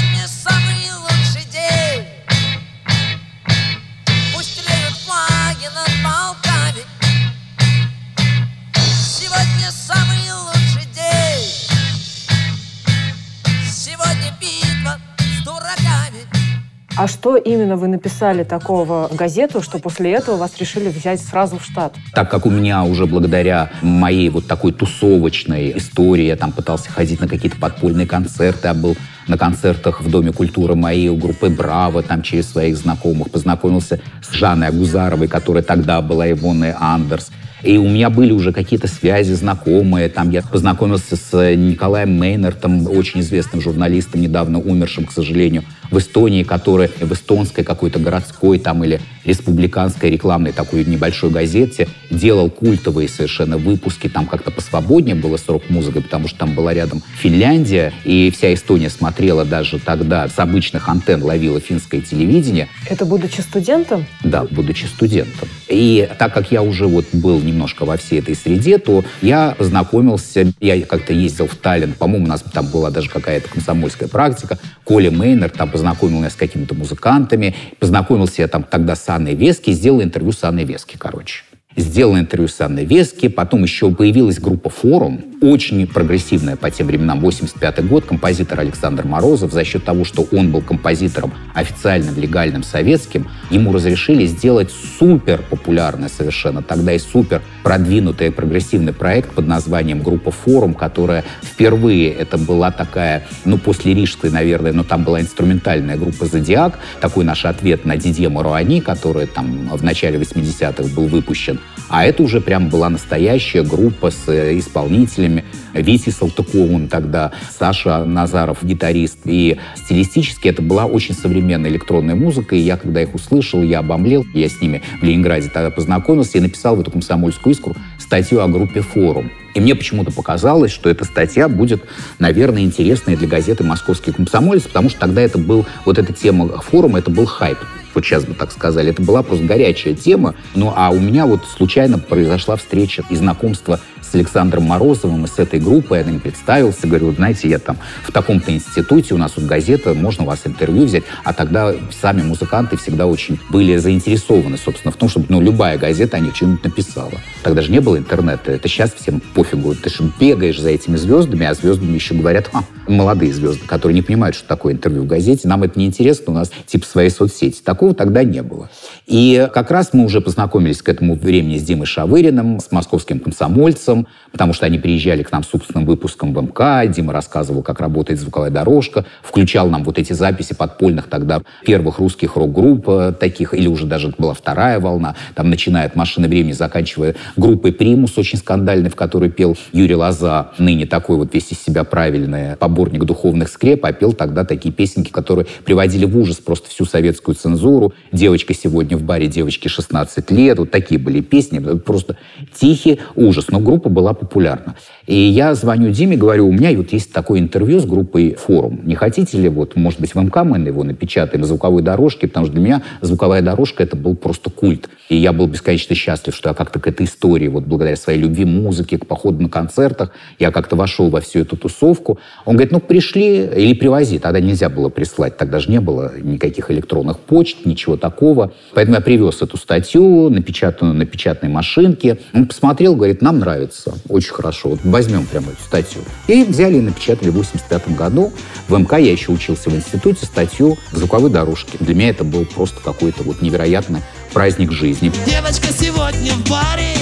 А 17.07 17.09
что 17.09 17.37
именно 17.37 17.77
вы 17.77 17.87
написали 17.87 18.43
такого 18.43 19.09
газету, 19.13 19.63
что 19.63 19.79
после 19.79 20.11
этого 20.11 20.39
вас 20.39 20.59
решили 20.59 20.89
взять 20.89 21.21
сразу 21.21 21.57
в 21.57 21.65
штат? 21.65 21.95
Так 22.13 22.29
как 22.29 22.47
у 22.47 22.51
меня 22.51 22.83
уже 22.83 23.07
благодаря 23.07 23.71
моей 23.81 24.29
вот 24.29 24.49
такой 24.49 24.73
тусовочной 24.73 25.79
истории, 25.79 26.25
я 26.25 26.35
там 26.35 26.51
пытался 26.51 26.91
ходить 26.91 27.21
на 27.21 27.29
какие-то 27.29 27.59
подпольные 27.59 28.09
концерты, 28.09 28.67
я 28.67 28.75
был 28.75 28.97
на 29.29 29.39
концертах 29.39 30.01
в 30.01 30.11
Доме 30.11 30.33
культуры 30.33 30.75
моей 30.75 31.09
у 31.09 31.15
группы 31.15 31.49
«Браво», 31.49 32.03
там 32.03 32.23
через 32.23 32.51
своих 32.51 32.77
знакомых, 32.77 33.31
познакомился 33.31 34.01
с 34.21 34.33
Жанной 34.33 34.67
Агузаровой, 34.67 35.29
которая 35.29 35.63
тогда 35.63 36.01
была 36.03 36.29
Ивоной 36.29 36.73
Андерс. 36.73 37.31
И 37.63 37.79
у 37.79 37.89
меня 37.89 38.11
были 38.11 38.33
уже 38.33 38.53
какие-то 38.53 38.87
связи 38.87 39.33
знакомые. 39.33 40.09
Там 40.09 40.31
я 40.31 40.43
познакомился 40.43 41.17
с 41.17 41.55
Николаем 41.55 42.19
Мейнертом, 42.19 42.87
очень 42.89 43.21
известным 43.21 43.61
журналистом, 43.61 44.21
недавно 44.21 44.61
умершим, 44.61 45.07
к 45.07 45.13
сожалению, 45.13 45.65
в 45.91 45.99
Эстонии, 45.99 46.43
который 46.43 46.91
в 47.01 47.13
эстонской 47.13 47.65
какой-то 47.65 47.99
городской 47.99 48.59
там 48.59 48.85
или 48.85 49.01
республиканской 49.25 50.11
рекламной 50.11 50.53
такой 50.53 50.85
небольшой 50.85 51.31
газете 51.31 51.89
делал 52.11 52.51
культовые 52.51 53.09
совершенно 53.09 53.59
выпуски. 53.59 54.09
Там 54.09 54.27
как-то 54.27 54.51
посвободнее 54.51 55.15
было 55.15 55.37
с 55.37 55.49
рок-музыкой, 55.49 56.03
потому 56.03 56.29
что 56.29 56.39
там 56.39 56.55
была 56.55 56.75
рядом 56.75 57.03
Финляндия, 57.19 57.93
и 58.05 58.33
вся 58.35 58.53
Эстония 58.55 58.91
смотрела 58.91 59.45
даже 59.45 59.79
тогда 59.79 60.29
с 60.29 60.39
обычных 60.39 60.89
антенн, 60.89 61.23
ловила 61.23 61.61
финское 61.61 62.01
телевидение. 62.01 62.69
Это 62.89 63.05
будучи 63.05 63.41
студентом? 63.41 64.07
Да, 64.23 64.45
будучи 64.51 64.85
студентом. 64.85 65.49
И 65.69 66.09
так 66.19 66.33
как 66.33 66.53
я 66.53 66.63
уже 66.63 66.87
вот 66.87 67.07
был 67.13 67.41
немножко 67.47 67.85
во 67.85 67.97
всей 67.97 68.19
этой 68.19 68.35
среде, 68.35 68.79
то 68.79 69.05
я 69.23 69.55
познакомился, 69.57 70.53
я 70.61 70.83
как-то 70.83 71.13
ездил 71.13 71.47
в 71.47 71.57
Таллин, 71.57 71.95
по-моему, 71.95 72.27
у 72.27 72.29
нас 72.29 72.45
там 72.53 72.67
была 72.67 72.91
даже 72.91 73.09
какая-то 73.09 73.49
комсомольская 73.49 74.09
практика, 74.09 74.59
Коля 74.85 75.11
Мейнер 75.11 75.51
там 75.51 75.71
познакомил 75.71 76.19
меня 76.19 76.31
с 76.31 76.35
какими-то 76.35 76.75
музыкантами, 76.75 77.55
познакомился 77.79 78.43
я 78.43 78.49
там 78.49 78.63
тогда 78.63 78.95
с 78.97 79.09
Анной 79.09 79.35
Вески, 79.35 79.71
сделал 79.71 80.03
интервью 80.03 80.33
с 80.33 80.45
Анной 80.45 80.65
Вески, 80.65 80.97
короче 80.99 81.46
сделал 81.77 82.19
интервью 82.19 82.49
с 82.49 82.61
Анной 82.61 82.85
Вески, 82.85 83.29
потом 83.29 83.63
еще 83.63 83.91
появилась 83.91 84.39
группа 84.39 84.71
«Форум», 84.71 85.25
очень 85.43 85.87
прогрессивная 85.87 86.57
по 86.57 86.71
тем 86.71 86.87
временам, 86.87 87.21
85 87.21 87.87
год, 87.87 88.07
композитор 88.07 88.61
Александр 88.61 89.05
Морозов, 89.05 89.53
за 89.53 89.65
счет 89.65 89.85
того, 89.85 90.05
что 90.05 90.27
он 90.33 90.51
был 90.51 90.63
композитором 90.63 91.35
официальным, 91.55 92.19
легальным, 92.19 92.63
советским, 92.63 93.29
ему 93.51 93.73
разрешили 93.73 94.27
сделать 94.27 94.71
супер 94.99 95.43
популярный 95.43 96.09
совершенно 96.09 96.63
тогда 96.63 96.95
и 96.95 96.99
супер 96.99 97.43
продвинутый 97.63 98.31
прогрессивный 98.31 98.93
проект 98.93 99.33
под 99.33 99.47
названием 99.47 100.03
«Группа 100.03 100.31
Форум», 100.31 100.75
которая 100.75 101.25
впервые, 101.43 102.11
это 102.11 102.39
была 102.39 102.71
такая, 102.71 103.27
ну, 103.45 103.59
после 103.59 103.93
Рижской, 103.95 104.31
наверное, 104.31 104.73
но 104.73 104.85
там 104.85 105.05
была 105.05 105.21
инструментальная 105.21 105.97
группа 105.97 106.27
«Зодиак», 106.27 106.79
такой 107.01 107.25
наш 107.25 107.45
ответ 107.45 107.85
на 107.85 107.97
Дидье 107.97 108.29
Маруани, 108.29 108.81
который 108.81 109.27
там 109.27 109.69
в 109.69 109.85
начале 109.85 110.19
80-х 110.19 110.95
был 110.95 111.07
выпущен. 111.07 111.61
А 111.89 112.05
это 112.05 112.23
уже 112.23 112.41
прям 112.41 112.69
была 112.69 112.89
настоящая 112.89 113.63
группа 113.63 114.11
с 114.11 114.29
э, 114.29 114.59
исполнителями. 114.59 115.45
Витя 115.73 116.11
Салтыковым 116.11 116.89
тогда, 116.89 117.33
Саша 117.57 118.05
Назаров, 118.05 118.65
гитарист. 118.65 119.19
И 119.25 119.59
стилистически 119.77 120.49
это 120.49 120.63
была 120.63 120.87
очень 120.87 121.15
современная 121.15 121.71
электронная 121.71 122.15
музыка. 122.15 122.57
И 122.57 122.61
я, 122.61 122.77
когда 122.77 123.03
их 123.03 123.15
услышал, 123.15 123.63
я 123.63 123.81
обомлел. 123.81 124.25
Я 124.35 124.49
с 124.49 124.61
ними 124.61 124.83
в 125.01 125.05
Ленинграде 125.05 125.49
тогда 125.49 125.71
познакомился 125.71 126.39
и 126.39 126.41
написал 126.41 126.77
в 126.77 126.81
эту 126.81 126.91
комсомольскую 126.91 127.55
искру 127.55 127.77
статью 127.99 128.41
о 128.41 128.49
группе 128.49 128.81
«Форум». 128.81 129.31
И 129.57 129.61
мне 129.61 129.75
почему-то 129.75 130.13
показалось, 130.13 130.71
что 130.71 130.91
эта 130.91 131.07
статья 131.07 131.49
будет, 131.49 131.83
наверное, 132.19 132.61
интересной 132.61 133.17
для 133.17 133.27
газеты 133.27 133.65
«Московский 133.65 134.13
комсомолец», 134.13 134.65
потому 134.65 134.91
что 134.91 135.01
тогда 135.01 135.23
это 135.23 135.39
был, 135.39 135.65
вот 135.87 135.97
эта 135.97 136.13
тема 136.13 136.61
форума, 136.61 136.99
это 136.99 137.11
был 137.11 137.25
хайп 137.25 137.57
вот 137.95 138.05
сейчас 138.05 138.27
бы 138.27 138.35
так 138.35 138.53
сказали. 138.53 138.91
Это 138.91 139.01
была 139.01 139.23
просто 139.23 139.47
горячая 139.47 139.95
тема. 139.95 140.35
Ну, 140.55 140.71
а 140.77 140.91
у 140.91 141.01
меня 141.01 141.25
вот 141.25 141.47
случайно 141.47 141.99
произошла 141.99 142.57
встреча 142.57 143.03
и 143.09 143.17
знакомство 143.17 143.81
с 144.11 144.15
Александром 144.15 144.65
Морозовым 144.65 145.25
и 145.25 145.29
с 145.29 145.39
этой 145.39 145.61
группой. 145.61 145.99
Я 145.99 146.05
им 146.05 146.21
представился, 146.21 146.87
говорю, 146.87 147.13
знаете, 147.13 147.49
я 147.49 147.59
там 147.59 147.77
в 148.03 148.13
таком-то 148.13 148.53
институте, 148.53 149.15
у 149.15 149.19
нас 149.19 149.33
тут 149.33 149.45
газета, 149.45 149.95
можно 149.95 150.25
у 150.25 150.27
вас 150.27 150.41
интервью 150.45 150.85
взять. 150.85 151.05
А 151.25 151.33
тогда 151.33 151.75
сами 152.01 152.23
музыканты 152.23 152.77
всегда 152.77 153.07
очень 153.07 153.39
были 153.51 153.77
заинтересованы, 153.77 154.59
собственно, 154.59 154.93
в 154.93 154.97
том, 154.97 155.09
чтобы 155.09 155.27
ну, 155.29 155.41
любая 155.41 155.79
газета 155.79 156.17
о 156.17 156.21
них 156.21 156.37
что-нибудь 156.37 156.65
написала. 156.65 157.13
Тогда 157.43 157.63
же 157.63 157.71
не 157.71 157.81
было 157.81 157.97
интернета. 157.97 158.53
Это 158.53 158.69
сейчас 158.69 158.93
всем 158.93 159.21
пофигу. 159.35 159.75
Ты 159.75 159.91
же 159.91 160.11
бегаешь 160.19 160.61
за 160.61 160.71
этими 160.71 160.97
звездами, 160.97 161.47
а 161.47 161.55
звездами 161.55 161.95
еще 161.95 162.15
говорят, 162.15 162.51
а, 162.53 162.65
молодые 162.89 163.33
звезды, 163.33 163.67
которые 163.67 163.95
не 163.95 164.03
понимают, 164.03 164.37
что 164.37 164.47
такое 164.47 164.75
интервью 164.75 165.03
в 165.03 165.07
газете. 165.07 165.49
Нам 165.49 165.63
это 165.63 165.79
не 165.79 165.87
интересно, 165.87 166.33
у 166.33 166.37
нас 166.37 166.51
типа 166.67 166.87
свои 166.87 167.09
соцсети. 167.09 167.61
Такого 167.63 167.95
тогда 167.95 168.25
не 168.25 168.43
было. 168.43 168.69
И 169.07 169.49
как 169.53 169.71
раз 169.71 169.91
мы 169.93 170.05
уже 170.05 170.21
познакомились 170.21 170.83
к 170.83 170.89
этому 170.89 171.15
времени 171.15 171.59
с 171.59 171.63
Димой 171.63 171.87
Шавыриным, 171.87 172.61
с 172.61 172.71
московским 172.73 173.21
комсомольцем, 173.21 173.96
потому 174.33 174.53
что 174.53 174.67
они 174.67 174.79
приезжали 174.79 175.23
к 175.23 175.33
нам 175.33 175.43
с 175.43 175.49
собственным 175.49 175.87
выпуском 175.87 176.35
в 176.35 176.43
МК. 176.43 176.87
Дима 176.87 177.13
рассказывал, 177.13 177.63
как 177.63 177.81
работает 177.81 178.21
звуковая 178.21 178.51
дорожка, 178.51 179.05
включал 179.23 179.69
нам 179.69 179.85
вот 179.85 179.99
эти 179.99 180.13
записи 180.13 180.55
подпольных 180.55 181.07
тогда 181.09 181.43
первых 181.65 181.99
русских 181.99 182.37
рок-групп 182.37 182.89
э, 182.89 183.13
таких, 183.19 183.55
или 183.55 183.69
уже 183.69 183.87
даже 183.87 184.13
была 184.19 184.35
вторая 184.35 184.81
волна, 184.81 185.15
там 185.35 185.49
начиная 185.49 185.87
от 185.87 185.97
«Машины 185.97 186.29
времени», 186.29 186.53
заканчивая 186.53 187.15
группой 187.37 187.73
«Примус», 187.73 188.19
очень 188.19 188.39
скандальной, 188.39 188.91
в 188.91 188.97
которой 188.97 189.31
пел 189.31 189.57
Юрий 189.73 189.95
Лоза, 189.95 190.53
ныне 190.59 190.87
такой 190.87 191.17
вот 191.17 191.33
весь 191.35 191.53
из 191.53 191.63
себя 191.63 191.85
правильный 191.85 192.57
поборник 192.57 193.05
духовных 193.05 193.49
скреп, 193.49 193.85
а 193.85 193.93
пел 193.93 194.13
тогда 194.13 194.45
такие 194.45 194.73
песенки, 194.73 195.11
которые 195.11 195.47
приводили 195.65 196.05
в 196.05 196.17
ужас 196.19 196.37
просто 196.37 196.69
всю 196.71 196.85
советскую 196.85 197.35
цензуру. 197.35 197.95
«Девочка 198.13 198.55
сегодня 198.55 198.97
в 198.97 199.03
баре, 199.03 199.27
девочке 199.29 199.69
16 199.69 200.31
лет», 200.31 200.59
вот 200.59 200.71
такие 200.71 201.01
были 201.01 201.21
песни, 201.21 201.59
просто 201.79 202.17
тихий 202.59 203.01
ужас. 203.15 203.47
Но 203.49 203.61
группа 203.61 203.86
была 203.89 204.15
популярна. 204.15 204.77
И 205.07 205.15
я 205.15 205.55
звоню 205.55 205.91
Диме, 205.91 206.17
говорю, 206.17 206.49
у 206.49 206.53
меня 206.53 206.77
вот 206.77 206.93
есть 206.93 207.13
такое 207.13 207.39
интервью 207.39 207.79
с 207.79 207.85
группой 207.85 208.35
«Форум». 208.35 208.81
Не 208.85 208.95
хотите 208.95 209.39
ли, 209.39 209.49
вот, 209.49 209.77
может 209.77 210.01
быть, 210.01 210.15
в 210.15 210.19
МК 210.19 210.43
мы 210.45 210.59
его 210.59 210.83
напечатаем, 210.83 211.43
на 211.43 211.47
звуковой 211.47 211.83
дорожке, 211.83 212.27
потому 212.27 212.47
что 212.47 212.55
для 212.55 212.63
меня 212.63 212.83
звуковая 213.01 213.43
дорожка— 213.43 213.83
это 213.85 213.97
был 213.97 214.17
просто 214.17 214.51
культ. 214.51 214.89
И 215.09 215.17
я 215.17 215.33
был 215.33 215.47
бесконечно 215.47 215.95
счастлив, 215.95 216.35
что 216.35 216.49
я 216.49 216.55
как-то 216.55 216.81
к 216.81 216.89
этой 216.89 217.07
истории, 217.07 217.47
вот 217.47 217.65
благодаря 217.65 217.97
своей 217.97 218.19
любви 218.19 218.45
музыки, 218.45 218.97
к 218.97 219.07
походу 219.07 219.41
на 219.43 219.49
концертах, 219.49 220.11
я 220.39 220.51
как-то 220.51 220.75
вошел 220.75 221.09
во 221.09 221.21
всю 221.21 221.41
эту 221.41 221.57
тусовку. 221.57 222.19
Он 222.45 222.57
говорит, 222.57 222.73
ну, 222.73 222.81
пришли 222.81 223.45
или 223.45 223.75
привози. 223.75 224.19
Тогда 224.19 224.41
нельзя 224.41 224.69
было 224.69 224.89
прислать, 224.89 225.37
тогда 225.37 225.61
же 225.61 225.71
не 225.71 225.81
было 225.81 226.13
никаких 226.21 226.71
электронных 226.71 227.21
почт, 227.21 227.65
ничего 227.65 227.97
такого. 227.97 228.53
Поэтому 228.75 228.97
я 228.97 229.01
привез 229.01 229.43
эту 229.43 229.57
статью, 229.57 230.31
напечатанную 230.31 230.97
на 230.97 231.07
печатной 231.07 231.49
машинке. 231.49 232.19
Он 232.35 232.47
посмотрел, 232.47 232.97
говорит, 232.97 233.23
нам 233.23 233.39
нравится. 233.39 233.76
Получается. 233.77 233.93
Очень 234.09 234.33
хорошо. 234.35 234.69
Вот 234.71 234.81
возьмем 234.85 235.27
прямо 235.27 235.53
эту 235.53 235.63
статью. 235.63 236.03
И 236.27 236.45
взяли 236.45 236.77
и 236.77 236.81
напечатали 236.81 237.31
в 237.31 237.35
85 237.35 237.95
году. 237.97 238.33
В 238.69 238.79
МК 238.79 238.99
я 238.99 239.13
еще 239.13 239.33
учился 239.33 239.71
в 239.71 239.75
институте 239.75 240.27
статью 240.27 240.79
«Звуковые 240.93 241.33
дорожки». 241.33 241.77
Для 241.81 241.95
меня 241.95 242.11
это 242.11 242.25
был 242.25 242.45
просто 242.45 242.81
какой-то 242.81 243.23
вот 243.23 243.43
невероятный 243.43 244.03
праздник 244.33 244.73
жизни. 244.73 245.13
Девочка 245.27 245.69
сегодня 245.73 246.33
в 246.33 246.49
баре, 246.51 246.95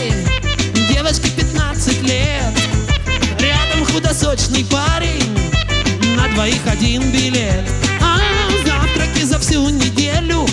девочке 0.90 1.28
15 1.37 2.02
лет. 2.02 2.54
Рядом 3.40 3.85
худосочный 3.87 4.64
парень, 4.64 5.37
на 6.16 6.33
двоих 6.35 6.61
один 6.66 7.02
билет. 7.11 7.64
А 8.00 8.19
завтраки 8.64 9.25
за 9.25 9.38
всю 9.38 9.69
неделю, 9.69 10.47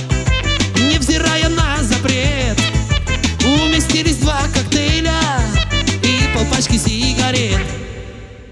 и 6.61 6.77
полпачки 6.77 6.77
сигарет. 6.77 7.65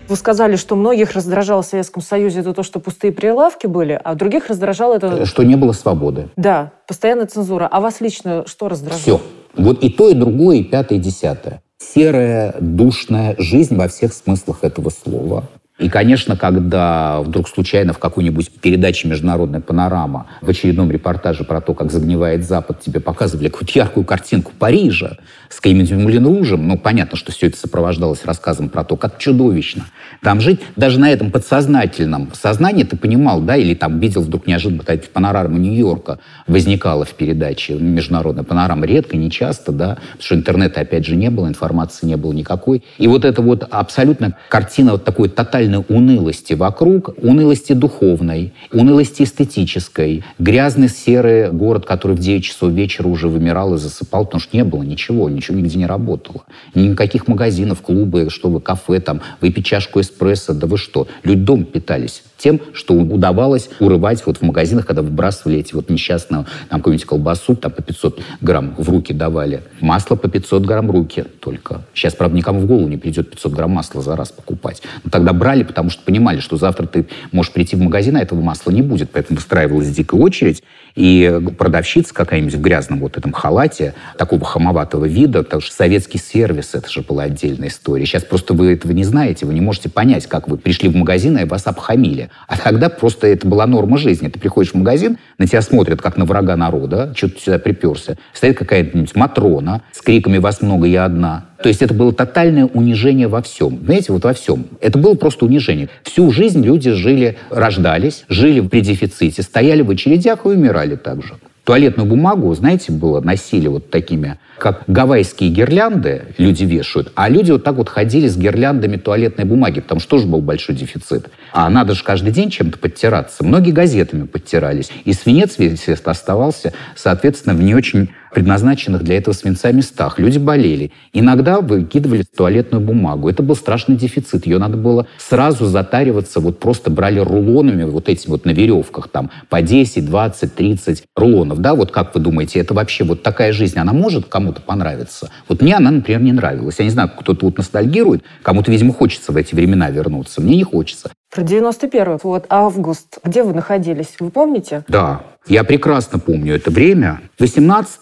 Вы 0.08 0.16
сказали, 0.16 0.56
что 0.56 0.76
многих 0.76 1.12
раздражало 1.12 1.62
в 1.62 1.66
Советском 1.66 2.02
Союзе 2.02 2.40
это 2.40 2.54
то, 2.54 2.64
что 2.64 2.80
пустые 2.80 3.14
прилавки 3.14 3.68
были, 3.68 4.00
а 4.04 4.16
других 4.16 4.48
раздражало 4.48 4.96
это... 4.96 5.26
Что 5.26 5.44
не 5.44 5.56
было 5.56 5.72
свободы. 5.72 6.30
Да, 6.36 6.72
постоянная 6.88 7.28
цензура. 7.28 7.68
А 7.68 7.80
вас 7.80 8.02
лично 8.02 8.46
что 8.48 8.70
раздражало? 8.70 9.02
Все. 9.02 9.22
Вот 9.56 9.84
и 9.84 9.90
то, 9.90 10.10
и 10.10 10.16
другое, 10.16 10.58
и 10.58 10.64
пятое, 10.64 10.98
и 10.98 11.02
десятое. 11.02 11.62
Серая, 11.78 12.56
душная 12.60 13.36
жизнь 13.38 13.76
во 13.76 13.88
всех 13.88 14.14
смыслах 14.14 14.64
этого 14.64 14.90
слова. 14.90 15.46
И, 15.80 15.88
конечно, 15.88 16.36
когда 16.36 17.22
вдруг 17.22 17.48
случайно 17.48 17.94
в 17.94 18.00
какой-нибудь 18.00 18.52
передаче 18.62 19.08
«Международная 19.08 19.62
панорама» 19.62 20.28
в 20.42 20.50
очередном 20.50 20.92
репортаже 20.92 21.46
про 21.46 21.62
то, 21.62 21.74
как 21.74 21.92
загнивает 21.92 22.46
Запад, 22.46 22.82
тебе 22.82 23.00
показывали 23.00 23.48
какую-то 23.48 23.72
яркую 23.80 24.06
картинку 24.06 24.52
Парижа 24.60 25.18
с 25.50 25.62
каким-нибудь 25.62 25.92
Мулен 25.92 26.28
Ружем, 26.28 26.68
ну, 26.68 26.78
понятно, 26.78 27.18
что 27.18 27.32
все 27.32 27.48
это 27.48 27.58
сопровождалось 27.58 28.26
рассказом 28.26 28.70
про 28.70 28.84
то, 28.84 28.98
как 28.98 29.18
чудовищно 29.18 29.86
там 30.22 30.42
жить. 30.42 30.60
Даже 30.76 31.00
на 31.00 31.10
этом 31.10 31.32
подсознательном 31.32 32.30
сознании 32.34 32.84
ты 32.84 32.98
понимал, 32.98 33.42
да, 33.42 33.56
или 33.56 33.74
там 33.74 34.00
видел 34.00 34.22
вдруг 34.22 34.48
неожиданно 34.48 34.82
какая-то 34.82 35.08
панорама 35.10 35.58
Нью-Йорка 35.58 36.20
возникала 36.46 37.06
в 37.06 37.14
передаче 37.14 37.76
«Международная 37.76 38.44
панорама». 38.44 38.86
Редко, 38.86 39.16
не 39.16 39.32
часто, 39.32 39.72
да, 39.72 39.96
потому 39.96 40.22
что 40.22 40.36
интернета, 40.36 40.82
опять 40.82 41.06
же, 41.06 41.16
не 41.16 41.30
было, 41.30 41.48
информации 41.48 42.06
не 42.06 42.18
было 42.18 42.34
никакой. 42.34 42.84
И 42.98 43.08
вот 43.08 43.24
эта 43.24 43.42
вот 43.42 43.66
абсолютно 43.70 44.36
картина 44.50 44.94
вот 44.94 45.06
такой 45.06 45.30
тотальной 45.30 45.69
унылости 45.78 46.54
вокруг, 46.54 47.12
унылости 47.22 47.74
духовной, 47.74 48.54
унылости 48.74 49.24
эстетической, 49.24 50.24
грязный 50.40 50.90
серый 50.90 51.52
город, 51.52 51.86
который 51.86 52.16
в 52.16 52.20
9 52.20 52.44
часов 52.44 52.72
вечера 52.72 53.08
уже 53.08 53.28
вымирал 53.28 53.76
и 53.76 53.78
засыпал, 53.78 54.26
потому 54.26 54.42
что 54.42 54.58
не 54.58 54.64
было 54.64 54.84
ничего, 54.84 55.30
ничего 55.30 55.58
нигде 55.58 55.78
не 55.78 55.86
работало. 55.86 56.44
Никаких 56.74 57.28
магазинов, 57.28 57.82
клубы, 57.82 58.30
что 58.30 58.50
вы, 58.50 58.62
кафе, 58.62 59.00
там, 59.00 59.22
выпить 59.42 59.66
чашку 59.66 60.02
эспрессо, 60.02 60.54
да 60.54 60.68
вы 60.68 60.78
что? 60.78 61.08
Люди 61.24 61.42
дома 61.42 61.66
питались 61.66 62.24
тем, 62.40 62.60
что 62.74 62.94
удавалось 62.94 63.70
урывать 63.80 64.26
вот 64.26 64.38
в 64.38 64.42
магазинах, 64.42 64.88
когда 64.88 65.02
выбрасывали 65.02 65.60
эти 65.60 65.76
вот 65.76 65.90
несчастные, 65.90 66.46
там, 66.70 66.80
какую-нибудь 66.80 67.06
колбасу, 67.06 67.56
там 67.56 67.72
по 67.72 67.84
500 67.84 68.22
грамм 68.42 68.74
в 68.78 68.90
руки 68.90 69.14
давали. 69.14 69.62
Масло 69.82 70.16
по 70.16 70.30
500 70.30 70.66
грамм 70.66 70.88
в 70.88 70.92
руки 70.92 71.26
только. 71.42 71.82
Сейчас, 71.94 72.16
правда, 72.16 72.38
никому 72.38 72.62
в 72.62 72.66
голову 72.66 72.88
не 72.88 72.98
придет 72.98 73.30
500 73.30 73.54
грамм 73.54 73.72
масла 73.72 74.02
за 74.02 74.16
раз 74.16 74.32
покупать. 74.32 74.82
Но 75.04 75.12
тогда 75.12 75.34
брали, 75.34 75.59
потому 75.64 75.90
что 75.90 76.04
понимали, 76.04 76.40
что 76.40 76.58
завтра 76.58 76.86
ты 76.86 77.08
можешь 77.32 77.52
прийти 77.52 77.76
в 77.76 77.82
магазин, 77.82 78.16
а 78.16 78.22
этого 78.22 78.42
масла 78.42 78.72
не 78.72 78.82
будет. 78.82 79.12
Поэтому 79.12 79.38
выстраивалась 79.38 79.90
дикая 79.90 80.20
очередь, 80.20 80.64
и 80.96 81.40
продавщица 81.58 82.14
какая-нибудь 82.14 82.56
в 82.56 82.62
грязном 82.62 83.00
вот 83.00 83.18
этом 83.18 83.32
халате, 83.32 83.94
такого 84.18 84.44
хамоватого 84.44 85.06
вида, 85.06 85.44
потому 85.44 85.62
что 85.62 85.74
советский 85.74 86.18
сервис, 86.18 86.76
это 86.76 86.90
же 86.90 87.02
была 87.02 87.24
отдельная 87.24 87.70
история. 87.70 88.06
Сейчас 88.06 88.24
просто 88.24 88.54
вы 88.54 88.74
этого 88.74 88.92
не 88.92 89.04
знаете, 89.04 89.46
вы 89.46 89.54
не 89.54 89.62
можете 89.62 89.90
понять, 89.90 90.28
как 90.28 90.48
вы 90.48 90.58
пришли 90.58 90.90
в 90.90 90.96
магазин, 90.96 91.38
и 91.38 91.46
вас 91.46 91.68
обхамили. 91.68 92.30
А 92.48 92.58
тогда 92.58 92.90
просто 92.90 93.28
это 93.28 93.48
была 93.48 93.66
норма 93.66 93.98
жизни. 93.98 94.28
Ты 94.28 94.40
приходишь 94.40 94.72
в 94.72 94.76
магазин, 94.76 95.18
на 95.38 95.48
тебя 95.48 95.62
смотрят, 95.62 96.02
как 96.02 96.18
на 96.18 96.26
врага 96.26 96.56
народа, 96.56 97.14
что 97.16 97.30
ты 97.30 97.40
сюда 97.40 97.60
приперся. 97.60 98.16
Стоит 98.34 98.58
какая-нибудь 98.58 99.16
Матрона 99.16 99.82
с 99.94 100.02
криками 100.02 100.38
«Вас 100.38 100.62
много, 100.62 100.88
я 100.88 101.06
одна». 101.06 101.46
То 101.62 101.68
есть 101.68 101.82
это 101.82 101.94
было 101.94 102.14
тотальное 102.14 102.66
унижение 102.66 103.28
во 103.28 103.42
всем. 103.42 103.80
Знаете, 103.84 104.14
вот 104.14 104.24
во 104.24 104.34
всем. 104.34 104.68
Это 104.80 104.98
было 104.98 105.16
просто 105.16 105.44
унижение. 105.50 105.90
Всю 106.04 106.32
жизнь 106.32 106.64
люди 106.64 106.92
жили, 106.92 107.38
рождались, 107.50 108.24
жили 108.30 108.62
при 108.62 108.82
дефиците, 108.82 109.42
стояли 109.42 109.82
в 109.82 109.90
очередях 109.90 110.46
и 110.46 110.50
умирали 110.50 110.96
также. 110.96 111.36
Туалетную 111.66 112.10
бумагу, 112.10 112.52
знаете, 112.56 112.92
было, 112.92 113.22
носили 113.22 113.68
вот 113.68 113.92
такими, 113.92 114.40
как 114.58 114.84
гавайские 114.88 115.52
гирлянды 115.52 116.24
люди 116.40 116.64
вешают, 116.64 117.12
а 117.14 117.30
люди 117.30 117.52
вот 117.52 117.64
так 117.64 117.76
вот 117.76 117.90
ходили 117.90 118.28
с 118.28 118.36
гирляндами 118.38 118.98
туалетной 118.98 119.46
бумаги, 119.46 119.80
потому 119.80 120.02
что 120.02 120.10
тоже 120.10 120.26
был 120.26 120.42
большой 120.42 120.76
дефицит. 120.76 121.30
А 121.54 121.70
надо 121.70 121.94
же 121.94 122.04
каждый 122.04 122.32
день 122.32 122.50
чем-то 122.50 122.80
подтираться. 122.80 123.44
Многие 123.44 123.70
газетами 123.70 124.26
подтирались. 124.26 124.90
И 125.06 125.14
свинец 125.14 125.60
весь 125.60 125.88
оставался, 125.88 126.74
соответственно, 126.96 127.54
в 127.54 127.62
не 127.62 127.76
очень 127.76 128.10
предназначенных 128.34 129.04
для 129.04 129.18
этого 129.18 129.34
свинца 129.34 129.72
местах. 129.72 130.20
Люди 130.20 130.38
болели. 130.38 130.92
Иногда 131.14 131.62
выкидывали 131.62 132.24
туалетную 132.24 132.84
бумагу. 132.84 133.30
Это 133.30 133.44
был 133.44 133.56
страшный 133.56 133.96
дефицит. 133.96 134.46
Ее 134.46 134.58
надо 134.58 134.78
было 134.78 135.08
сразу 135.18 135.66
затариваться. 135.66 136.40
Вот 136.40 136.60
просто 136.60 136.90
брали 136.90 137.20
рулонами 137.20 137.84
вот 137.84 138.10
этим 138.10 138.32
вот 138.32 138.46
на 138.46 138.52
веревках 138.52 139.08
там 139.10 139.32
по 139.50 139.62
10, 139.62 140.06
20, 140.06 140.56
30 140.56 141.04
рулонов. 141.16 141.60
Да, 141.60 141.76
вот 141.76 141.92
как 141.92 142.14
вы 142.16 142.22
думаете, 142.22 142.60
это 142.60 142.74
вообще 142.74 143.04
вот 143.04 143.24
такая 143.24 143.54
жизнь, 143.54 143.78
она 143.80 143.94
может 143.94 144.28
кому-то 144.28 144.62
понравиться? 144.62 145.30
Вот 145.48 145.62
мне 145.62 145.76
она, 145.76 145.92
например, 145.92 146.22
не 146.22 146.32
нравилась. 146.32 146.76
Я 146.80 146.86
не 146.86 146.92
знаю, 146.92 147.12
кто-то 147.18 147.46
вот 147.46 147.58
ностальгирует, 147.58 148.24
кому-то, 148.44 148.72
видимо, 148.72 148.94
хочется 148.94 149.32
в 149.32 149.38
эти 149.38 149.56
времена 149.56 149.90
вернуться. 149.90 150.42
Мне 150.42 150.56
не 150.56 150.64
хочется. 150.64 151.12
Про 151.32 151.44
91 151.44 152.20
вот 152.24 152.46
август. 152.50 153.20
Где 153.24 153.44
вы 153.44 153.54
находились? 153.54 154.16
Вы 154.20 154.32
помните? 154.32 154.84
Да, 154.88 155.22
я 155.46 155.64
прекрасно 155.64 156.18
помню 156.18 156.56
это 156.56 156.72
время. 156.72 157.22
18 157.38 158.00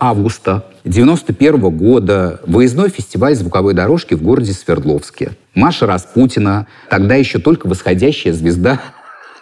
августа 0.00 0.64
91 0.84 1.60
года 1.70 2.40
выездной 2.44 2.88
фестиваль 2.88 3.36
звуковой 3.36 3.74
дорожки 3.74 4.14
в 4.14 4.22
городе 4.22 4.52
Свердловске. 4.52 5.32
Маша 5.54 5.86
Распутина, 5.86 6.66
тогда 6.90 7.14
еще 7.14 7.38
только 7.38 7.68
восходящая 7.68 8.32
звезда 8.32 8.80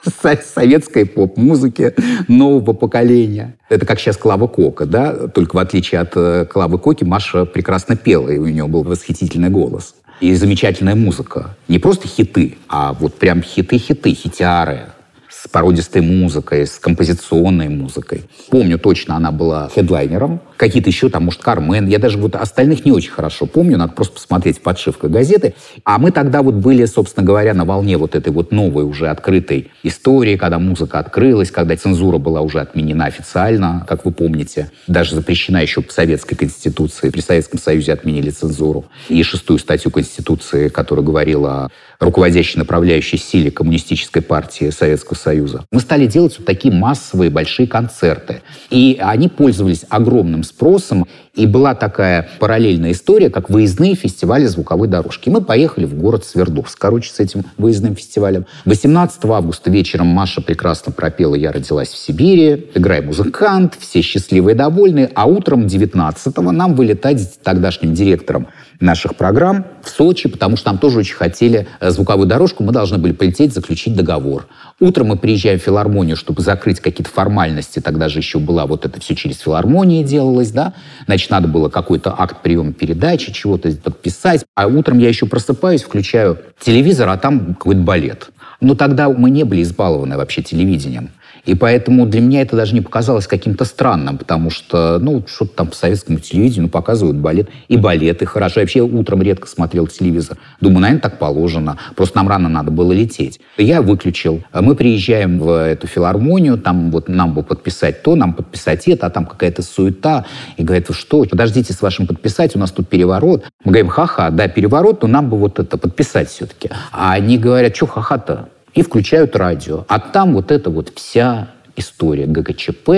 советской 0.55 1.07
поп-музыки 1.07 1.95
нового 2.29 2.75
поколения. 2.75 3.57
Это 3.71 3.87
как 3.87 3.99
сейчас 3.99 4.19
Клава 4.19 4.47
Кока, 4.47 4.85
да? 4.85 5.29
Только 5.29 5.57
в 5.57 5.59
отличие 5.59 6.03
от 6.03 6.13
э, 6.17 6.45
Клавы 6.45 6.79
Коки, 6.79 7.05
Маша 7.05 7.47
прекрасно 7.47 7.97
пела, 7.97 8.29
и 8.29 8.37
у 8.37 8.47
нее 8.47 8.67
был 8.67 8.83
восхитительный 8.83 9.49
голос. 9.49 9.95
И 10.23 10.37
замечательная 10.37 10.95
музыка. 10.95 11.57
Не 11.67 11.81
просто 11.81 12.07
хиты, 12.07 12.57
а 12.69 12.93
вот 12.93 13.15
прям 13.15 13.43
хиты-хиты, 13.43 14.15
хитяры 14.15 14.83
с 15.29 15.49
породистой 15.49 16.01
музыкой, 16.01 16.65
с 16.65 16.79
композиционной 16.79 17.69
музыкой. 17.69 18.23
Помню 18.49 18.79
точно, 18.79 19.17
она 19.17 19.33
была 19.33 19.69
хедлайнером. 19.75 20.41
Какие-то 20.63 20.91
еще 20.91 21.09
там, 21.09 21.25
может, 21.25 21.43
Кармен. 21.43 21.89
Я 21.89 21.99
даже 21.99 22.19
вот 22.19 22.37
остальных 22.37 22.85
не 22.85 22.93
очень 22.93 23.11
хорошо 23.11 23.47
помню. 23.47 23.77
Надо 23.77 23.95
просто 23.95 24.15
посмотреть 24.15 24.59
в 24.59 24.61
подшивках 24.61 25.11
газеты. 25.11 25.55
А 25.83 25.99
мы 25.99 26.13
тогда 26.13 26.41
вот 26.41 26.55
были, 26.55 26.85
собственно 26.85 27.27
говоря, 27.27 27.53
на 27.53 27.65
волне 27.65 27.97
вот 27.97 28.15
этой 28.15 28.33
вот 28.33 28.53
новой 28.53 28.85
уже 28.85 29.09
открытой 29.09 29.73
истории, 29.83 30.37
когда 30.37 30.61
музыка 30.61 31.01
открылась, 31.01 31.51
когда 31.51 31.75
цензура 31.77 32.19
была 32.19 32.43
уже 32.43 32.61
отменена 32.61 33.07
официально, 33.07 33.85
как 33.89 34.05
вы 34.05 34.13
помните. 34.13 34.71
Даже 34.87 35.17
запрещена 35.17 35.57
еще 35.57 35.83
по 35.83 35.93
Советской 35.93 36.37
Конституции. 36.37 37.11
При 37.11 37.23
Советском 37.23 37.59
Союзе 37.59 37.95
отменили 37.95 38.31
цензуру. 38.31 38.85
И 39.09 39.21
шестую 39.25 39.59
статью 39.59 39.91
Конституции, 39.91 40.69
которая 40.69 41.05
говорила 41.05 41.51
о 41.51 41.69
руководящей 41.99 42.61
направляющей 42.61 43.19
силе 43.19 43.51
Коммунистической 43.51 44.23
партии 44.23 44.71
Советского 44.71 45.17
Союза. 45.17 45.65
Мы 45.73 45.81
стали 45.81 46.07
делать 46.07 46.39
вот 46.39 46.47
такие 46.47 46.73
массовые 46.73 47.31
большие 47.31 47.67
концерты. 47.67 48.43
И 48.71 48.97
они 49.01 49.29
пользовались 49.29 49.85
огромным 49.89 50.45
спросом. 50.53 51.07
И 51.35 51.47
была 51.47 51.75
такая 51.75 52.29
параллельная 52.39 52.93
история, 52.93 53.31
как 53.31 53.49
выездные 53.49 53.95
фестивали 53.95 54.45
звуковой 54.45 54.89
дорожки. 54.89 55.31
Мы 55.31 55.41
поехали 55.41 55.87
в 55.87 55.95
город 55.95 56.25
Свердловск, 56.25 56.79
короче, 56.79 57.11
с 57.11 57.21
этим 57.21 57.45
выездным 57.57 57.97
фестивалем. 57.97 58.47
18 58.67 59.25
августа 59.25 59.71
вечером 59.71 60.09
Маша 60.09 60.43
прекрасно 60.43 60.93
пропела 60.93 61.35
«Я 61.35 61.53
родилась 61.53 61.89
в 61.89 61.97
Сибири», 61.97 62.71
«Играй, 62.75 63.01
музыкант», 63.01 63.77
все 63.79 64.03
счастливые 64.03 64.55
и 64.55 64.59
довольные. 64.59 65.11
А 65.15 65.27
утром 65.27 65.67
19-го 65.67 66.53
нам 66.53 66.75
вылетать 66.75 67.23
с 67.23 67.39
тогдашним 67.43 67.95
директором 67.95 68.49
наших 68.83 69.15
программ 69.15 69.65
в 69.83 69.89
Сочи, 69.89 70.29
потому 70.29 70.57
что 70.57 70.67
там 70.67 70.79
тоже 70.79 70.99
очень 70.99 71.15
хотели 71.15 71.67
звуковую 71.81 72.27
дорожку, 72.27 72.63
мы 72.63 72.73
должны 72.73 72.99
были 72.99 73.13
полететь, 73.13 73.55
заключить 73.55 73.95
договор. 73.95 74.47
Утром 74.81 75.09
мы 75.09 75.17
приезжаем 75.17 75.59
в 75.59 75.63
филармонию, 75.63 76.17
чтобы 76.17 76.43
закрыть 76.43 76.81
какие-то 76.81 77.11
формальности, 77.11 77.81
тогда 77.81 78.09
же 78.09 78.19
еще 78.19 78.39
была 78.39 78.67
вот 78.67 78.85
это 78.85 79.01
все 79.01 79.15
через 79.15 79.39
филармонии 79.39 80.03
делалось, 80.03 80.51
да, 80.51 80.75
значит, 81.07 81.31
надо 81.31 81.49
было 81.49 81.69
какой-то 81.69 82.15
акт 82.17 82.43
приема 82.43 82.73
передачи, 82.73 83.33
чего-то 83.33 83.71
подписать, 83.77 84.45
а 84.55 84.67
утром 84.67 84.99
я 84.99 85.09
еще 85.09 85.27
просыпаюсь, 85.27 85.83
включаю 85.83 86.39
телевизор, 86.61 87.09
а 87.09 87.17
там 87.17 87.55
какой-то 87.55 87.81
балет. 87.81 88.31
Но 88.61 88.75
тогда 88.75 89.09
мы 89.09 89.31
не 89.31 89.45
были 89.45 89.63
избалованы 89.63 90.17
вообще 90.17 90.43
телевидением. 90.43 91.11
И 91.45 91.55
поэтому 91.55 92.07
для 92.07 92.21
меня 92.21 92.43
это 92.43 92.57
даже 92.57 92.75
не 92.75 92.81
показалось 92.81 93.27
каким-то 93.27 93.65
странным, 93.65 94.17
потому 94.17 94.51
что, 94.51 94.99
ну, 95.01 95.25
что-то 95.27 95.57
там 95.57 95.67
по 95.69 95.75
советскому 95.75 96.21
телевидению 96.21 96.71
показывают 96.71 97.17
балет. 97.17 97.49
И 97.69 97.77
балеты 97.77 98.27
хорошо. 98.27 98.61
Я 98.61 98.65
вообще 98.65 98.81
утром 98.81 99.23
редко 99.23 99.49
смотрел 99.49 99.89
телевизор. 99.89 100.39
Думаю, 100.61 100.81
наверное, 100.81 101.03
так 101.03 101.19
положено. 101.19 101.79
Просто 101.97 102.17
нам 102.19 102.29
рано 102.29 102.49
надо 102.49 102.71
было 102.71 102.93
лететь. 102.93 103.41
Я 103.59 103.83
выключил. 103.83 104.43
Мы 104.53 104.77
приезжаем 104.77 105.41
в 105.41 105.51
эту 105.51 105.87
филармонию, 105.89 106.59
там 106.59 106.91
вот 106.91 107.09
нам 107.09 107.35
бы 107.35 107.43
подписать 107.43 108.03
то, 108.03 108.15
нам 108.15 108.35
подписать 108.35 108.87
это, 108.87 109.07
а 109.07 109.11
там 109.11 109.27
какая-то 109.27 109.63
суета. 109.63 110.27
И 110.57 110.63
говорят, 110.63 110.89
вы 110.89 110.95
что, 110.95 111.25
подождите 111.25 111.73
с 111.73 111.83
вашим 111.83 112.07
подписать, 112.07 112.55
у 112.55 112.59
нас 112.59 112.71
тут 112.71 112.89
переворот. 112.89 113.45
Мы 113.65 113.73
говорим, 113.73 113.89
ха-ха, 113.89 114.31
да, 114.31 114.47
переворот, 114.47 115.03
но 115.03 115.09
нам 115.09 115.29
бы 115.29 115.37
вот 115.37 115.59
это 115.59 115.77
подписать 115.77 116.29
все-таки. 116.29 116.71
А 116.93 117.13
они 117.13 117.37
говорят, 117.37 117.75
что 117.75 117.87
ха-ха-то? 117.87 118.49
И 118.75 118.83
включают 118.83 119.37
радио. 119.37 119.85
А 119.89 119.99
там 119.99 120.35
вот 120.35 120.51
эта 120.51 120.71
вот 120.71 120.93
вся 120.95 121.49
история 121.77 122.27
ГКЧП, 122.27 122.91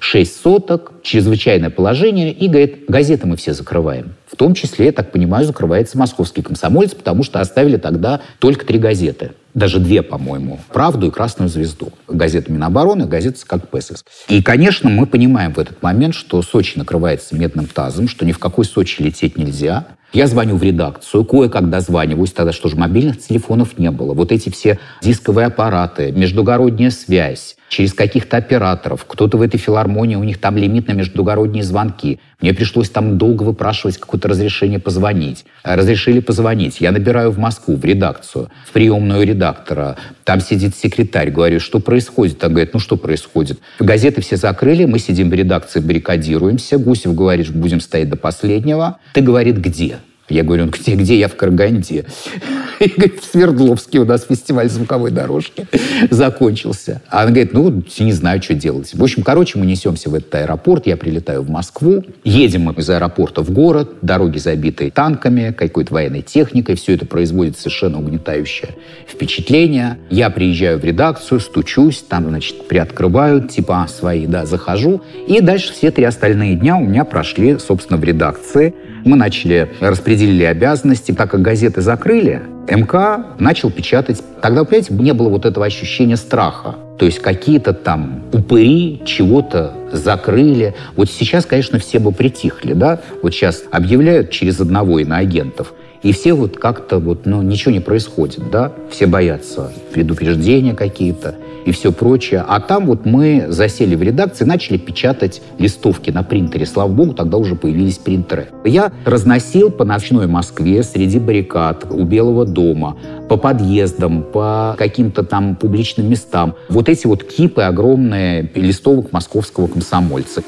6 0.00 0.40
соток, 0.40 0.92
чрезвычайное 1.02 1.70
положение, 1.70 2.32
и, 2.32 2.48
говорит, 2.48 2.84
газеты 2.88 3.26
мы 3.26 3.36
все 3.36 3.52
закрываем. 3.52 4.14
В 4.26 4.36
том 4.36 4.54
числе, 4.54 4.86
я 4.86 4.92
так 4.92 5.10
понимаю, 5.10 5.44
закрывается 5.44 5.98
московский 5.98 6.42
комсомолец, 6.42 6.94
потому 6.94 7.22
что 7.22 7.40
оставили 7.40 7.76
тогда 7.76 8.20
только 8.38 8.64
три 8.64 8.78
газеты. 8.78 9.32
Даже 9.54 9.80
две, 9.80 10.02
по-моему. 10.02 10.60
«Правду» 10.72 11.08
и 11.08 11.10
«Красную 11.10 11.48
звезду». 11.48 11.92
Газета 12.06 12.52
Минобороны, 12.52 13.06
газета 13.06 13.40
«Как 13.46 13.68
ПСС». 13.70 14.04
И, 14.28 14.42
конечно, 14.42 14.88
мы 14.88 15.06
понимаем 15.06 15.52
в 15.52 15.58
этот 15.58 15.82
момент, 15.82 16.14
что 16.14 16.42
Сочи 16.42 16.78
накрывается 16.78 17.34
медным 17.34 17.66
тазом, 17.66 18.06
что 18.06 18.24
ни 18.24 18.32
в 18.32 18.38
какой 18.38 18.64
Сочи 18.64 19.02
лететь 19.02 19.36
нельзя. 19.36 19.86
Я 20.12 20.26
звоню 20.26 20.56
в 20.56 20.62
редакцию, 20.62 21.24
кое-как 21.24 21.68
дозваниваюсь, 21.68 22.32
тогда 22.32 22.52
что 22.52 22.68
же 22.68 22.76
мобильных 22.76 23.18
телефонов 23.18 23.78
не 23.78 23.90
было. 23.90 24.14
Вот 24.14 24.32
эти 24.32 24.48
все 24.48 24.78
дисковые 25.02 25.48
аппараты, 25.48 26.12
междугородняя 26.12 26.90
связь, 26.90 27.56
через 27.68 27.92
каких-то 27.92 28.38
операторов. 28.38 29.04
Кто-то 29.06 29.36
в 29.36 29.42
этой 29.42 29.58
филармонии, 29.58 30.16
у 30.16 30.24
них 30.24 30.38
там 30.38 30.56
лимит 30.56 30.88
на 30.88 30.92
междугородние 30.92 31.62
звонки. 31.62 32.20
Мне 32.40 32.54
пришлось 32.54 32.88
там 32.88 33.18
долго 33.18 33.42
выпрашивать 33.42 33.98
какое-то 33.98 34.28
разрешение 34.28 34.78
позвонить. 34.78 35.44
Разрешили 35.62 36.20
позвонить. 36.20 36.80
Я 36.80 36.92
набираю 36.92 37.30
в 37.30 37.38
Москву, 37.38 37.76
в 37.76 37.84
редакцию, 37.84 38.50
в 38.66 38.72
приемную 38.72 39.26
редактора. 39.26 39.96
Там 40.24 40.40
сидит 40.40 40.76
секретарь, 40.76 41.30
говорю, 41.30 41.60
что 41.60 41.80
происходит? 41.80 42.38
Там 42.38 42.52
говорит, 42.52 42.72
ну 42.72 42.80
что 42.80 42.96
происходит? 42.96 43.58
Газеты 43.78 44.22
все 44.22 44.36
закрыли, 44.36 44.84
мы 44.84 44.98
сидим 44.98 45.30
в 45.30 45.34
редакции, 45.34 45.80
баррикадируемся. 45.80 46.78
Гусев 46.78 47.14
говорит, 47.14 47.50
будем 47.50 47.80
стоять 47.80 48.08
до 48.08 48.16
последнего. 48.16 48.98
Ты, 49.12 49.20
говорит, 49.20 49.58
где? 49.58 49.98
Я 50.28 50.42
говорю, 50.42 50.66
ну 50.66 50.70
где, 50.70 50.94
где 50.94 51.18
я 51.18 51.28
в 51.28 51.36
Караганде? 51.36 52.04
И 52.80 52.88
говорит, 52.88 53.20
в 53.20 53.24
Свердловске 53.24 53.98
у 53.98 54.04
нас 54.04 54.24
фестиваль 54.24 54.68
звуковой 54.68 55.10
дорожки 55.10 55.66
закончился. 56.10 57.02
А 57.08 57.22
она 57.22 57.30
говорит, 57.30 57.52
ну, 57.52 57.82
не 57.98 58.12
знаю, 58.12 58.42
что 58.42 58.54
делать. 58.54 58.94
В 58.94 59.02
общем, 59.02 59.22
короче, 59.22 59.58
мы 59.58 59.66
несемся 59.66 60.10
в 60.10 60.14
этот 60.14 60.34
аэропорт, 60.34 60.86
я 60.86 60.96
прилетаю 60.96 61.42
в 61.42 61.50
Москву, 61.50 62.04
едем 62.24 62.62
мы 62.62 62.72
из 62.74 62.88
аэропорта 62.88 63.42
в 63.42 63.50
город, 63.50 63.94
дороги 64.02 64.38
забиты 64.38 64.90
танками, 64.90 65.52
какой-то 65.56 65.94
военной 65.94 66.22
техникой, 66.22 66.76
все 66.76 66.94
это 66.94 67.06
производит 67.06 67.58
совершенно 67.58 67.98
угнетающее 67.98 68.70
впечатление. 69.06 69.98
Я 70.10 70.30
приезжаю 70.30 70.78
в 70.78 70.84
редакцию, 70.84 71.40
стучусь, 71.40 72.04
там, 72.08 72.28
значит, 72.28 72.68
приоткрывают, 72.68 73.50
типа, 73.50 73.82
а, 73.82 73.88
свои, 73.88 74.26
да, 74.26 74.46
захожу. 74.46 75.02
И 75.26 75.40
дальше 75.40 75.72
все 75.72 75.90
три 75.90 76.04
остальные 76.04 76.56
дня 76.56 76.76
у 76.76 76.84
меня 76.84 77.04
прошли, 77.04 77.58
собственно, 77.58 77.98
в 77.98 78.04
редакции. 78.04 78.74
Мы 79.08 79.16
начали, 79.16 79.70
распределили 79.80 80.44
обязанности, 80.44 81.12
так 81.12 81.30
как 81.30 81.40
газеты 81.40 81.80
закрыли, 81.80 82.42
МК 82.68 83.24
начал 83.38 83.70
печатать. 83.70 84.22
Тогда, 84.42 84.64
понимаете, 84.64 84.92
не 84.92 85.14
было 85.14 85.30
вот 85.30 85.46
этого 85.46 85.64
ощущения 85.64 86.18
страха. 86.18 86.74
То 86.98 87.06
есть 87.06 87.20
какие-то 87.20 87.72
там 87.72 88.24
упыри 88.34 89.00
чего-то 89.06 89.72
закрыли. 89.92 90.74
Вот 90.94 91.10
сейчас, 91.10 91.46
конечно, 91.46 91.78
все 91.78 92.00
бы 92.00 92.12
притихли, 92.12 92.74
да? 92.74 93.00
Вот 93.22 93.32
сейчас 93.32 93.62
объявляют 93.70 94.30
через 94.30 94.60
одного 94.60 94.98
иноагентов, 94.98 95.72
и 96.02 96.12
все 96.12 96.32
вот 96.34 96.56
как-то 96.56 96.98
вот, 96.98 97.26
ну, 97.26 97.42
ничего 97.42 97.72
не 97.72 97.80
происходит, 97.80 98.50
да? 98.50 98.72
Все 98.90 99.06
боятся 99.06 99.72
предупреждения 99.92 100.74
какие-то 100.74 101.34
и 101.64 101.72
все 101.72 101.92
прочее. 101.92 102.44
А 102.48 102.60
там 102.60 102.86
вот 102.86 103.04
мы 103.04 103.46
засели 103.48 103.94
в 103.94 104.02
редакции, 104.02 104.44
начали 104.44 104.78
печатать 104.78 105.42
листовки 105.58 106.10
на 106.10 106.22
принтере. 106.22 106.64
Слава 106.64 106.88
богу, 106.88 107.12
тогда 107.12 107.36
уже 107.36 107.56
появились 107.56 107.98
принтеры. 107.98 108.48
Я 108.64 108.90
разносил 109.04 109.70
по 109.70 109.84
ночной 109.84 110.26
Москве 110.28 110.82
среди 110.82 111.18
баррикад 111.18 111.86
у 111.90 112.04
Белого 112.04 112.46
дома, 112.46 112.96
по 113.28 113.36
подъездам, 113.36 114.22
по 114.22 114.76
каким-то 114.78 115.24
там 115.24 115.56
публичным 115.56 116.08
местам. 116.08 116.54
Вот 116.70 116.88
эти 116.88 117.06
вот 117.06 117.24
кипы 117.24 117.62
огромные 117.62 118.50
листовок 118.54 119.12
московского 119.12 119.66
комсомольца. 119.66 120.42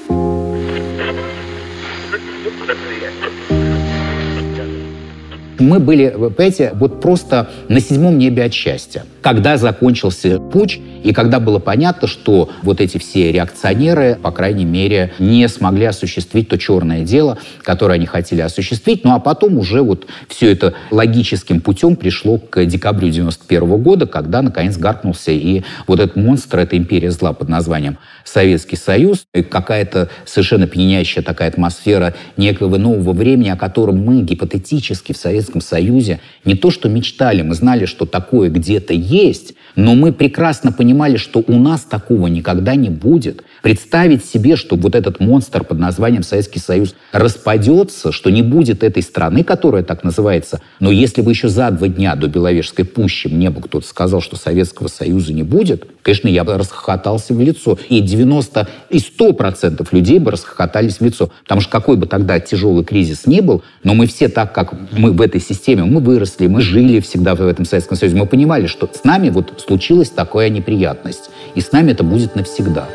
Мы 5.60 5.78
были, 5.78 6.08
понимаете, 6.08 6.72
вот 6.74 7.00
просто 7.00 7.48
на 7.68 7.80
седьмом 7.80 8.18
небе 8.18 8.44
от 8.44 8.52
счастья. 8.54 9.04
Когда 9.22 9.56
закончился 9.56 10.38
путь, 10.38 10.80
и 11.02 11.12
когда 11.12 11.40
было 11.40 11.58
понятно, 11.58 12.08
что 12.08 12.50
вот 12.62 12.80
эти 12.80 12.98
все 12.98 13.32
реакционеры, 13.32 14.18
по 14.22 14.30
крайней 14.30 14.64
мере, 14.64 15.12
не 15.18 15.46
смогли 15.48 15.86
осуществить 15.86 16.48
то 16.48 16.58
черное 16.58 17.02
дело, 17.02 17.38
которое 17.62 17.94
они 17.94 18.06
хотели 18.06 18.40
осуществить. 18.40 19.04
Ну 19.04 19.12
а 19.12 19.18
потом 19.18 19.58
уже 19.58 19.82
вот 19.82 20.06
все 20.28 20.50
это 20.50 20.74
логическим 20.90 21.60
путем 21.60 21.96
пришло 21.96 22.38
к 22.38 22.64
декабрю 22.64 23.08
91 23.10 23.82
года, 23.82 24.06
когда 24.06 24.42
наконец 24.42 24.76
гаркнулся 24.76 25.32
и 25.32 25.62
вот 25.86 26.00
этот 26.00 26.16
монстр, 26.16 26.60
эта 26.60 26.76
империя 26.76 27.10
зла 27.10 27.32
под 27.32 27.48
названием 27.48 27.98
Советский 28.24 28.76
Союз, 28.76 29.24
и 29.34 29.42
какая-то 29.42 30.08
совершенно 30.24 30.66
пьянящая 30.66 31.24
такая 31.24 31.48
атмосфера 31.48 32.14
некого 32.36 32.76
нового 32.76 33.12
времени, 33.12 33.48
о 33.48 33.56
котором 33.56 34.04
мы 34.04 34.22
гипотетически 34.22 35.12
в 35.12 35.16
Советском 35.16 35.60
Союзе 35.60 36.20
не 36.44 36.54
то 36.54 36.70
что 36.70 36.88
мечтали, 36.88 37.42
мы 37.42 37.54
знали, 37.54 37.86
что 37.86 38.06
такое 38.06 38.50
где-то 38.50 38.94
есть, 39.10 39.54
но 39.76 39.94
мы 39.94 40.12
прекрасно 40.12 40.72
понимали, 40.72 41.16
что 41.16 41.42
у 41.46 41.54
нас 41.54 41.82
такого 41.82 42.28
никогда 42.28 42.74
не 42.74 42.90
будет. 42.90 43.44
Представить 43.62 44.24
себе, 44.24 44.56
что 44.56 44.76
вот 44.76 44.94
этот 44.94 45.20
монстр 45.20 45.64
под 45.64 45.78
названием 45.78 46.22
Советский 46.22 46.58
Союз 46.58 46.94
распадется, 47.12 48.10
что 48.10 48.30
не 48.30 48.42
будет 48.42 48.82
этой 48.82 49.02
страны, 49.02 49.44
которая 49.44 49.82
так 49.82 50.02
называется. 50.02 50.60
Но 50.78 50.90
если 50.90 51.20
бы 51.20 51.30
еще 51.30 51.48
за 51.48 51.70
два 51.70 51.88
дня 51.88 52.14
до 52.16 52.28
Беловежской 52.28 52.84
пущи 52.84 53.28
мне 53.28 53.50
бы 53.50 53.60
кто-то 53.60 53.86
сказал, 53.86 54.22
что 54.22 54.36
Советского 54.36 54.88
Союза 54.88 55.32
не 55.32 55.42
будет, 55.42 55.86
конечно, 56.02 56.28
я 56.28 56.44
бы 56.44 56.56
расхохотался 56.56 57.34
в 57.34 57.40
лицо. 57.40 57.78
И 57.88 58.00
90 58.00 58.68
и 58.88 58.98
100 58.98 59.32
процентов 59.34 59.92
людей 59.92 60.18
бы 60.18 60.30
расхохотались 60.30 60.98
в 60.98 61.02
лицо. 61.02 61.30
Потому 61.42 61.60
что 61.60 61.70
какой 61.70 61.96
бы 61.96 62.06
тогда 62.06 62.40
тяжелый 62.40 62.84
кризис 62.84 63.26
ни 63.26 63.40
был, 63.40 63.62
но 63.84 63.94
мы 63.94 64.06
все 64.06 64.28
так, 64.28 64.54
как 64.54 64.72
мы 64.92 65.12
в 65.12 65.20
этой 65.20 65.40
системе, 65.40 65.84
мы 65.84 66.00
выросли, 66.00 66.46
мы 66.46 66.62
жили 66.62 67.00
всегда 67.00 67.34
в 67.34 67.46
этом 67.46 67.66
Советском 67.66 67.96
Союзе, 67.96 68.16
мы 68.16 68.26
понимали, 68.26 68.66
что 68.66 68.90
с 68.92 69.04
нами 69.04 69.28
вот 69.28 69.62
случилась 69.64 70.08
такая 70.08 70.48
неприятность. 70.48 71.30
И 71.54 71.60
с 71.60 71.72
нами 71.72 71.92
это 71.92 72.04
будет 72.04 72.34
навсегда. 72.36 72.88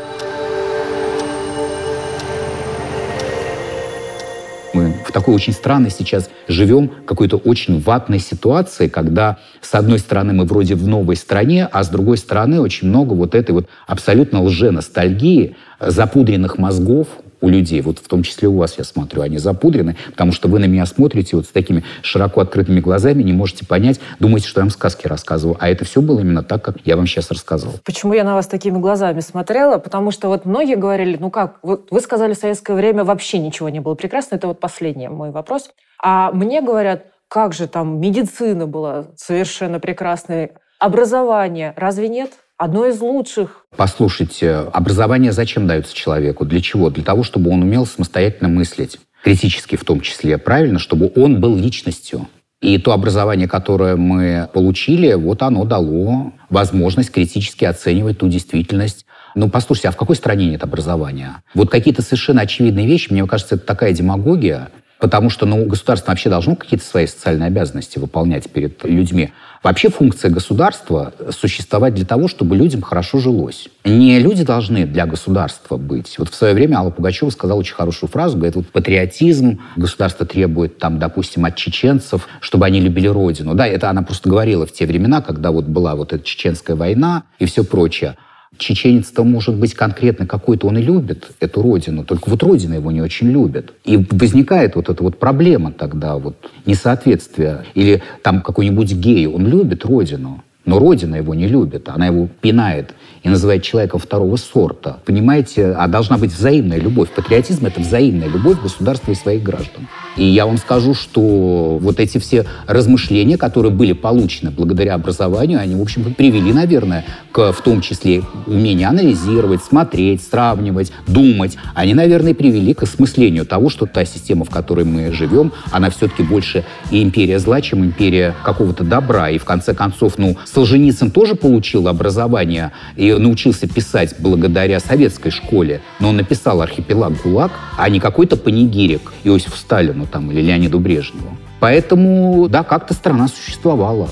В 5.06 5.12
такой 5.12 5.34
очень 5.34 5.52
странной 5.52 5.90
сейчас 5.90 6.28
живем, 6.48 6.88
какой-то 7.06 7.36
очень 7.36 7.80
ватной 7.80 8.18
ситуации, 8.18 8.88
когда 8.88 9.38
с 9.60 9.74
одной 9.74 10.00
стороны 10.00 10.32
мы 10.32 10.44
вроде 10.44 10.74
в 10.74 10.86
новой 10.86 11.16
стране, 11.16 11.68
а 11.70 11.84
с 11.84 11.88
другой 11.88 12.18
стороны 12.18 12.60
очень 12.60 12.88
много 12.88 13.14
вот 13.14 13.34
этой 13.34 13.52
вот 13.52 13.68
абсолютно 13.86 14.42
лже-ностальгии, 14.42 15.56
запудренных 15.80 16.58
мозгов, 16.58 17.06
у 17.40 17.48
людей, 17.48 17.80
вот 17.82 17.98
в 17.98 18.08
том 18.08 18.22
числе 18.22 18.48
у 18.48 18.56
вас, 18.56 18.78
я 18.78 18.84
смотрю, 18.84 19.22
они 19.22 19.38
запудрены, 19.38 19.96
потому 20.10 20.32
что 20.32 20.48
вы 20.48 20.58
на 20.58 20.66
меня 20.66 20.86
смотрите 20.86 21.36
вот 21.36 21.46
с 21.46 21.48
такими 21.48 21.84
широко 22.02 22.40
открытыми 22.40 22.80
глазами, 22.80 23.22
не 23.22 23.32
можете 23.32 23.66
понять, 23.66 24.00
думаете, 24.20 24.48
что 24.48 24.60
я 24.60 24.64
вам 24.64 24.70
сказки 24.70 25.06
рассказываю. 25.06 25.56
А 25.60 25.68
это 25.68 25.84
все 25.84 26.00
было 26.00 26.20
именно 26.20 26.42
так, 26.42 26.62
как 26.62 26.76
я 26.84 26.96
вам 26.96 27.06
сейчас 27.06 27.30
рассказывал. 27.30 27.74
Почему 27.84 28.12
я 28.14 28.24
на 28.24 28.34
вас 28.34 28.46
такими 28.46 28.78
глазами 28.78 29.20
смотрела? 29.20 29.78
Потому 29.78 30.10
что 30.10 30.28
вот 30.28 30.44
многие 30.44 30.76
говорили, 30.76 31.16
ну 31.18 31.30
как, 31.30 31.58
вот 31.62 31.88
вы 31.90 32.00
сказали, 32.00 32.34
в 32.34 32.38
советское 32.38 32.74
время 32.74 33.04
вообще 33.04 33.38
ничего 33.38 33.68
не 33.68 33.80
было 33.80 33.94
прекрасно. 33.94 34.36
Это 34.36 34.48
вот 34.48 34.60
последний 34.60 35.08
мой 35.08 35.30
вопрос. 35.30 35.70
А 36.02 36.30
мне 36.32 36.60
говорят, 36.62 37.06
как 37.28 37.52
же 37.52 37.66
там 37.66 38.00
медицина 38.00 38.66
была 38.66 39.06
совершенно 39.16 39.80
прекрасной, 39.80 40.52
образование, 40.78 41.72
разве 41.76 42.08
нет? 42.08 42.32
Одно 42.58 42.86
из 42.86 43.00
лучших. 43.00 43.66
Послушайте, 43.76 44.54
образование 44.72 45.32
зачем 45.32 45.66
дается 45.66 45.94
человеку? 45.94 46.44
Для 46.44 46.60
чего? 46.60 46.90
Для 46.90 47.04
того, 47.04 47.22
чтобы 47.22 47.50
он 47.50 47.62
умел 47.62 47.86
самостоятельно 47.86 48.48
мыслить. 48.48 48.98
Критически 49.22 49.76
в 49.76 49.84
том 49.84 50.00
числе, 50.00 50.38
правильно? 50.38 50.78
Чтобы 50.78 51.10
он 51.16 51.40
был 51.40 51.56
личностью. 51.56 52.28
И 52.62 52.78
то 52.78 52.92
образование, 52.92 53.48
которое 53.48 53.96
мы 53.96 54.48
получили, 54.52 55.12
вот 55.12 55.42
оно 55.42 55.64
дало 55.64 56.32
возможность 56.48 57.10
критически 57.10 57.64
оценивать 57.64 58.18
ту 58.18 58.28
действительность. 58.28 59.04
Ну, 59.34 59.50
послушайте, 59.50 59.88
а 59.88 59.92
в 59.92 59.96
какой 59.96 60.16
стране 60.16 60.46
нет 60.46 60.62
образования? 60.62 61.42
Вот 61.54 61.70
какие-то 61.70 62.00
совершенно 62.00 62.40
очевидные 62.40 62.86
вещи, 62.86 63.12
мне 63.12 63.26
кажется, 63.26 63.56
это 63.56 63.66
такая 63.66 63.92
демагогия. 63.92 64.70
Потому 64.98 65.28
что 65.28 65.44
ну, 65.44 65.64
государство 65.66 66.10
вообще 66.10 66.30
должно 66.30 66.56
какие-то 66.56 66.84
свои 66.84 67.06
социальные 67.06 67.48
обязанности 67.48 67.98
выполнять 67.98 68.48
перед 68.50 68.82
людьми. 68.84 69.32
Вообще 69.62 69.90
функция 69.90 70.30
государства 70.30 71.12
существовать 71.30 71.94
для 71.94 72.06
того, 72.06 72.28
чтобы 72.28 72.56
людям 72.56 72.82
хорошо 72.82 73.18
жилось. 73.18 73.68
Не 73.84 74.18
люди 74.18 74.44
должны 74.44 74.86
для 74.86 75.06
государства 75.06 75.76
быть. 75.76 76.18
Вот 76.18 76.30
в 76.30 76.34
свое 76.34 76.54
время 76.54 76.78
Алла 76.78 76.90
Пугачева 76.90 77.30
сказала 77.30 77.58
очень 77.58 77.74
хорошую 77.74 78.08
фразу, 78.08 78.36
говорит, 78.36 78.56
вот 78.56 78.68
патриотизм 78.68 79.60
государство 79.76 80.24
требует, 80.24 80.78
там, 80.78 80.98
допустим, 80.98 81.44
от 81.44 81.56
чеченцев, 81.56 82.28
чтобы 82.40 82.66
они 82.66 82.80
любили 82.80 83.08
родину. 83.08 83.54
Да, 83.54 83.66
это 83.66 83.90
она 83.90 84.02
просто 84.02 84.28
говорила 84.28 84.66
в 84.66 84.72
те 84.72 84.86
времена, 84.86 85.20
когда 85.20 85.50
вот 85.50 85.64
была 85.64 85.94
вот 85.94 86.12
эта 86.12 86.24
чеченская 86.24 86.76
война 86.76 87.24
и 87.38 87.44
все 87.46 87.64
прочее 87.64 88.16
чеченец-то, 88.58 89.24
может 89.24 89.54
быть, 89.56 89.74
конкретно 89.74 90.26
какой-то 90.26 90.66
он 90.66 90.78
и 90.78 90.82
любит 90.82 91.28
эту 91.40 91.62
родину, 91.62 92.04
только 92.04 92.28
вот 92.30 92.42
родина 92.42 92.74
его 92.74 92.90
не 92.90 93.00
очень 93.00 93.30
любит. 93.30 93.72
И 93.84 93.96
возникает 93.96 94.76
вот 94.76 94.88
эта 94.88 95.02
вот 95.02 95.18
проблема 95.18 95.72
тогда, 95.72 96.16
вот 96.16 96.50
несоответствие. 96.64 97.64
Или 97.74 98.02
там 98.22 98.40
какой-нибудь 98.42 98.92
гей, 98.92 99.26
он 99.26 99.46
любит 99.46 99.84
родину, 99.84 100.42
но 100.66 100.78
Родина 100.78 101.14
его 101.14 101.34
не 101.34 101.46
любит, 101.46 101.88
она 101.88 102.06
его 102.06 102.28
пинает 102.40 102.94
и 103.22 103.28
называет 103.28 103.62
человеком 103.62 103.98
второго 103.98 104.36
сорта. 104.36 104.98
Понимаете, 105.04 105.72
а 105.72 105.88
должна 105.88 106.18
быть 106.18 106.32
взаимная 106.32 106.78
любовь. 106.78 107.10
Патриотизм— 107.10 107.66
это 107.66 107.80
взаимная 107.80 108.28
любовь 108.28 108.60
государства 108.60 109.12
и 109.12 109.14
своих 109.14 109.42
граждан. 109.42 109.88
И 110.16 110.24
я 110.24 110.46
вам 110.46 110.58
скажу, 110.58 110.94
что 110.94 111.78
вот 111.80 112.00
эти 112.00 112.18
все 112.18 112.46
размышления, 112.66 113.36
которые 113.36 113.72
были 113.72 113.92
получены 113.92 114.50
благодаря 114.50 114.94
образованию, 114.94 115.60
они, 115.60 115.74
в 115.74 115.82
общем, 115.82 116.14
привели, 116.14 116.52
наверное, 116.52 117.04
к 117.32 117.52
в 117.52 117.62
том 117.62 117.80
числе 117.80 118.22
умению 118.46 118.88
анализировать, 118.88 119.62
смотреть, 119.62 120.22
сравнивать, 120.22 120.92
думать. 121.06 121.56
Они, 121.74 121.94
наверное, 121.94 122.34
привели 122.34 122.74
к 122.74 122.82
осмыслению 122.82 123.44
того, 123.44 123.68
что 123.68 123.86
та 123.86 124.04
система, 124.04 124.44
в 124.44 124.50
которой 124.50 124.84
мы 124.84 125.12
живем, 125.12 125.52
она 125.70 125.90
все-таки 125.90 126.22
больше 126.22 126.64
и 126.90 127.02
империя 127.02 127.38
зла, 127.38 127.60
чем 127.60 127.84
империя 127.84 128.34
какого-то 128.44 128.84
добра. 128.84 129.30
И 129.30 129.38
в 129.38 129.44
конце 129.44 129.74
концов, 129.74 130.14
ну, 130.16 130.36
Солженицын 130.56 131.10
тоже 131.10 131.34
получил 131.34 131.86
образование 131.86 132.72
и 132.96 133.12
научился 133.12 133.68
писать 133.68 134.14
благодаря 134.18 134.80
советской 134.80 135.28
школе, 135.28 135.82
но 136.00 136.08
он 136.08 136.16
написал 136.16 136.62
«Архипелаг 136.62 137.12
ГУЛАГ», 137.22 137.52
а 137.76 137.86
не 137.90 138.00
какой-то 138.00 138.38
панигирик 138.38 139.12
Иосифу 139.22 139.58
Сталину 139.58 140.06
там, 140.06 140.32
или 140.32 140.40
Леониду 140.40 140.80
Брежневу. 140.80 141.36
Поэтому, 141.60 142.48
да, 142.48 142.62
как-то 142.64 142.94
страна 142.94 143.28
существовала. 143.28 144.08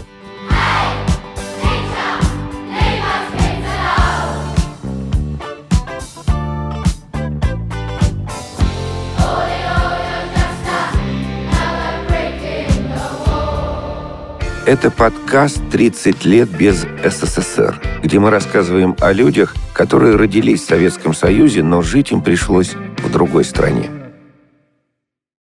Это 14.67 14.91
подкаст 14.91 15.61
«30 15.71 16.27
лет 16.27 16.49
без 16.49 16.87
СССР», 17.05 17.79
где 18.03 18.19
мы 18.19 18.31
рассказываем 18.31 18.97
о 18.99 19.13
людях, 19.13 19.55
которые 19.75 20.17
родились 20.17 20.63
в 20.63 20.67
Советском 20.67 21.13
Союзе, 21.13 21.63
но 21.63 21.83
жить 21.83 22.13
им 22.13 22.23
пришлось 22.23 22.73
в 22.73 23.13
другой 23.13 23.45
стране. 23.45 24.04